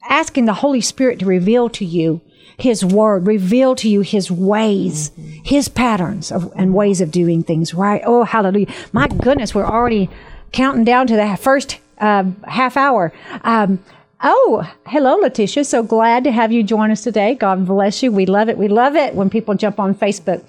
asking 0.07 0.45
the 0.45 0.53
Holy 0.53 0.81
Spirit 0.81 1.17
to 1.19 1.25
reveal 1.25 1.67
to 1.69 1.83
you 1.83 2.21
his 2.57 2.83
word, 2.83 3.27
reveal 3.27 3.75
to 3.75 3.89
you 3.89 4.01
his 4.01 4.31
ways, 4.31 5.11
his 5.43 5.67
patterns 5.69 6.31
of, 6.31 6.51
and 6.55 6.73
ways 6.73 7.01
of 7.01 7.11
doing 7.11 7.43
things, 7.43 7.73
right? 7.73 8.01
Oh, 8.05 8.23
hallelujah. 8.23 8.73
My 8.93 9.07
goodness, 9.07 9.53
we're 9.53 9.65
already 9.65 10.09
counting 10.51 10.83
down 10.83 11.07
to 11.07 11.15
the 11.15 11.37
first 11.37 11.79
uh, 11.99 12.23
half 12.47 12.77
hour. 12.77 13.11
Um, 13.43 13.83
oh, 14.21 14.69
hello, 14.87 15.15
Letitia. 15.17 15.65
So 15.65 15.83
glad 15.83 16.23
to 16.23 16.31
have 16.31 16.51
you 16.51 16.63
join 16.63 16.91
us 16.91 17.03
today. 17.03 17.35
God 17.35 17.65
bless 17.65 18.01
you. 18.01 18.11
We 18.11 18.25
love 18.25 18.49
it. 18.49 18.57
We 18.57 18.67
love 18.67 18.95
it 18.95 19.15
when 19.15 19.29
people 19.29 19.55
jump 19.55 19.79
on 19.79 19.93
Facebook. 19.93 20.43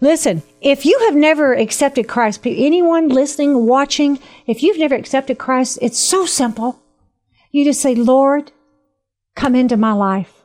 Listen, 0.00 0.42
if 0.60 0.86
you 0.86 0.98
have 1.06 1.16
never 1.16 1.54
accepted 1.54 2.08
Christ, 2.08 2.46
anyone 2.46 3.08
listening, 3.08 3.66
watching, 3.66 4.18
if 4.46 4.62
you've 4.62 4.78
never 4.78 4.94
accepted 4.94 5.38
Christ, 5.38 5.78
it's 5.82 5.98
so 5.98 6.24
simple. 6.24 6.80
You 7.50 7.64
just 7.64 7.80
say, 7.80 7.94
Lord, 7.94 8.52
come 9.34 9.54
into 9.54 9.76
my 9.76 9.92
life. 9.92 10.37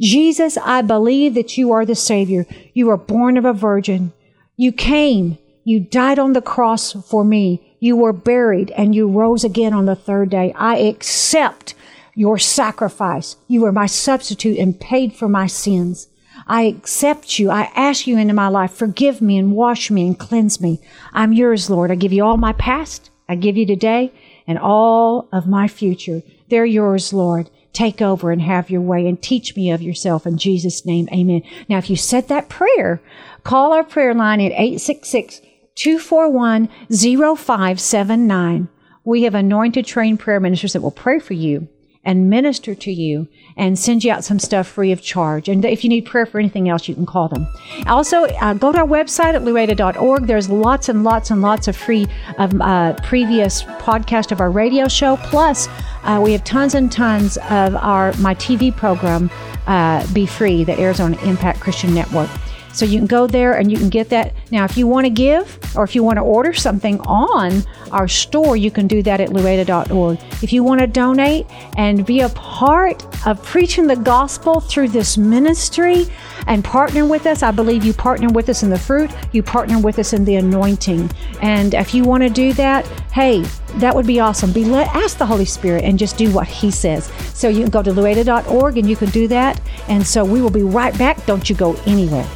Jesus, 0.00 0.56
I 0.56 0.80
believe 0.80 1.34
that 1.34 1.58
you 1.58 1.72
are 1.72 1.84
the 1.84 1.94
Savior. 1.94 2.46
You 2.72 2.86
were 2.86 2.96
born 2.96 3.36
of 3.36 3.44
a 3.44 3.52
virgin. 3.52 4.12
You 4.56 4.72
came. 4.72 5.36
You 5.64 5.78
died 5.78 6.18
on 6.18 6.32
the 6.32 6.40
cross 6.40 6.92
for 6.92 7.22
me. 7.22 7.76
You 7.80 7.96
were 7.96 8.14
buried 8.14 8.70
and 8.72 8.94
you 8.94 9.08
rose 9.08 9.44
again 9.44 9.74
on 9.74 9.84
the 9.84 9.94
third 9.94 10.30
day. 10.30 10.54
I 10.56 10.78
accept 10.78 11.74
your 12.14 12.38
sacrifice. 12.38 13.36
You 13.46 13.62
were 13.62 13.72
my 13.72 13.86
substitute 13.86 14.58
and 14.58 14.80
paid 14.80 15.12
for 15.12 15.28
my 15.28 15.46
sins. 15.46 16.08
I 16.46 16.62
accept 16.62 17.38
you. 17.38 17.50
I 17.50 17.70
ask 17.76 18.06
you 18.06 18.16
into 18.16 18.34
my 18.34 18.48
life. 18.48 18.72
Forgive 18.72 19.20
me 19.20 19.36
and 19.36 19.52
wash 19.52 19.90
me 19.90 20.06
and 20.06 20.18
cleanse 20.18 20.60
me. 20.60 20.80
I'm 21.12 21.34
yours, 21.34 21.68
Lord. 21.68 21.90
I 21.90 21.94
give 21.94 22.12
you 22.12 22.24
all 22.24 22.38
my 22.38 22.54
past. 22.54 23.10
I 23.28 23.34
give 23.34 23.56
you 23.56 23.66
today 23.66 24.12
and 24.46 24.58
all 24.58 25.28
of 25.30 25.46
my 25.46 25.68
future. 25.68 26.22
They're 26.48 26.64
yours, 26.64 27.12
Lord 27.12 27.50
take 27.72 28.02
over 28.02 28.30
and 28.30 28.42
have 28.42 28.70
your 28.70 28.80
way 28.80 29.06
and 29.06 29.20
teach 29.20 29.56
me 29.56 29.70
of 29.70 29.82
yourself 29.82 30.26
in 30.26 30.38
Jesus' 30.38 30.84
name. 30.84 31.08
Amen. 31.12 31.42
Now, 31.68 31.78
if 31.78 31.88
you 31.90 31.96
said 31.96 32.28
that 32.28 32.48
prayer, 32.48 33.00
call 33.44 33.72
our 33.72 33.84
prayer 33.84 34.14
line 34.14 34.40
at 34.40 34.52
866 34.52 35.40
241 35.74 36.68
0579. 36.90 38.68
We 39.04 39.22
have 39.22 39.34
anointed 39.34 39.86
trained 39.86 40.20
prayer 40.20 40.40
ministers 40.40 40.74
that 40.74 40.82
will 40.82 40.90
pray 40.90 41.18
for 41.18 41.34
you 41.34 41.68
and 42.02 42.30
minister 42.30 42.74
to 42.74 42.90
you 42.90 43.28
and 43.56 43.78
send 43.78 44.02
you 44.02 44.10
out 44.10 44.24
some 44.24 44.38
stuff 44.38 44.66
free 44.66 44.90
of 44.90 45.02
charge. 45.02 45.48
And 45.48 45.64
if 45.64 45.84
you 45.84 45.90
need 45.90 46.06
prayer 46.06 46.24
for 46.24 46.38
anything 46.38 46.68
else, 46.68 46.88
you 46.88 46.94
can 46.94 47.04
call 47.04 47.28
them. 47.28 47.46
Also, 47.86 48.24
uh, 48.24 48.54
go 48.54 48.72
to 48.72 48.78
our 48.78 48.86
website 48.86 49.34
at 49.34 49.44
loretta.org. 49.44 50.26
There's 50.26 50.48
lots 50.48 50.88
and 50.88 51.04
lots 51.04 51.30
and 51.30 51.42
lots 51.42 51.68
of 51.68 51.76
free 51.76 52.06
um, 52.38 52.62
uh, 52.62 52.94
previous 53.02 53.62
podcast 53.62 54.32
of 54.32 54.40
our 54.40 54.50
radio 54.50 54.88
show. 54.88 55.16
Plus, 55.18 55.68
uh, 56.04 56.20
we 56.22 56.32
have 56.32 56.42
tons 56.44 56.74
and 56.74 56.90
tons 56.90 57.36
of 57.36 57.76
our 57.76 58.14
my 58.14 58.34
TV 58.34 58.74
program, 58.74 59.30
uh, 59.66 60.06
Be 60.14 60.24
Free, 60.24 60.64
that 60.64 60.78
airs 60.78 61.00
on 61.00 61.14
Impact 61.20 61.60
Christian 61.60 61.94
Network. 61.94 62.30
So 62.72 62.84
you 62.84 62.98
can 62.98 63.06
go 63.06 63.26
there 63.26 63.54
and 63.54 63.70
you 63.70 63.78
can 63.78 63.88
get 63.88 64.08
that. 64.10 64.34
Now, 64.50 64.64
if 64.64 64.76
you 64.76 64.86
want 64.86 65.06
to 65.06 65.10
give 65.10 65.58
or 65.76 65.84
if 65.84 65.94
you 65.94 66.02
want 66.02 66.16
to 66.16 66.22
order 66.22 66.52
something 66.52 67.00
on 67.00 67.64
our 67.90 68.08
store, 68.08 68.56
you 68.56 68.70
can 68.70 68.86
do 68.86 69.02
that 69.02 69.20
at 69.20 69.32
loretta.org. 69.32 70.18
If 70.42 70.52
you 70.52 70.62
want 70.62 70.80
to 70.80 70.86
donate 70.86 71.46
and 71.76 72.06
be 72.06 72.20
a 72.20 72.28
part 72.30 73.04
of 73.26 73.42
preaching 73.44 73.86
the 73.86 73.96
gospel 73.96 74.60
through 74.60 74.88
this 74.88 75.18
ministry 75.18 76.06
and 76.46 76.64
partner 76.64 77.06
with 77.06 77.26
us, 77.26 77.42
I 77.42 77.50
believe 77.50 77.84
you 77.84 77.92
partner 77.92 78.28
with 78.28 78.48
us 78.48 78.62
in 78.62 78.70
the 78.70 78.78
fruit, 78.78 79.10
you 79.32 79.42
partner 79.42 79.78
with 79.78 79.98
us 79.98 80.12
in 80.12 80.24
the 80.24 80.36
anointing. 80.36 81.10
And 81.42 81.74
if 81.74 81.94
you 81.94 82.04
want 82.04 82.22
to 82.22 82.30
do 82.30 82.52
that, 82.54 82.86
hey, 83.12 83.42
that 83.76 83.94
would 83.94 84.06
be 84.06 84.20
awesome. 84.20 84.52
Be 84.52 84.64
let 84.64 84.88
ask 84.94 85.18
the 85.18 85.26
Holy 85.26 85.44
Spirit 85.44 85.84
and 85.84 85.98
just 85.98 86.16
do 86.16 86.32
what 86.32 86.46
He 86.46 86.70
says. 86.70 87.12
So 87.34 87.48
you 87.48 87.62
can 87.62 87.70
go 87.70 87.82
to 87.82 87.92
loretta.org 87.92 88.78
and 88.78 88.88
you 88.88 88.96
can 88.96 89.10
do 89.10 89.28
that. 89.28 89.60
And 89.88 90.06
so 90.06 90.24
we 90.24 90.40
will 90.40 90.50
be 90.50 90.62
right 90.62 90.96
back. 90.98 91.24
Don't 91.26 91.48
you 91.48 91.56
go 91.56 91.74
anywhere. 91.86 92.28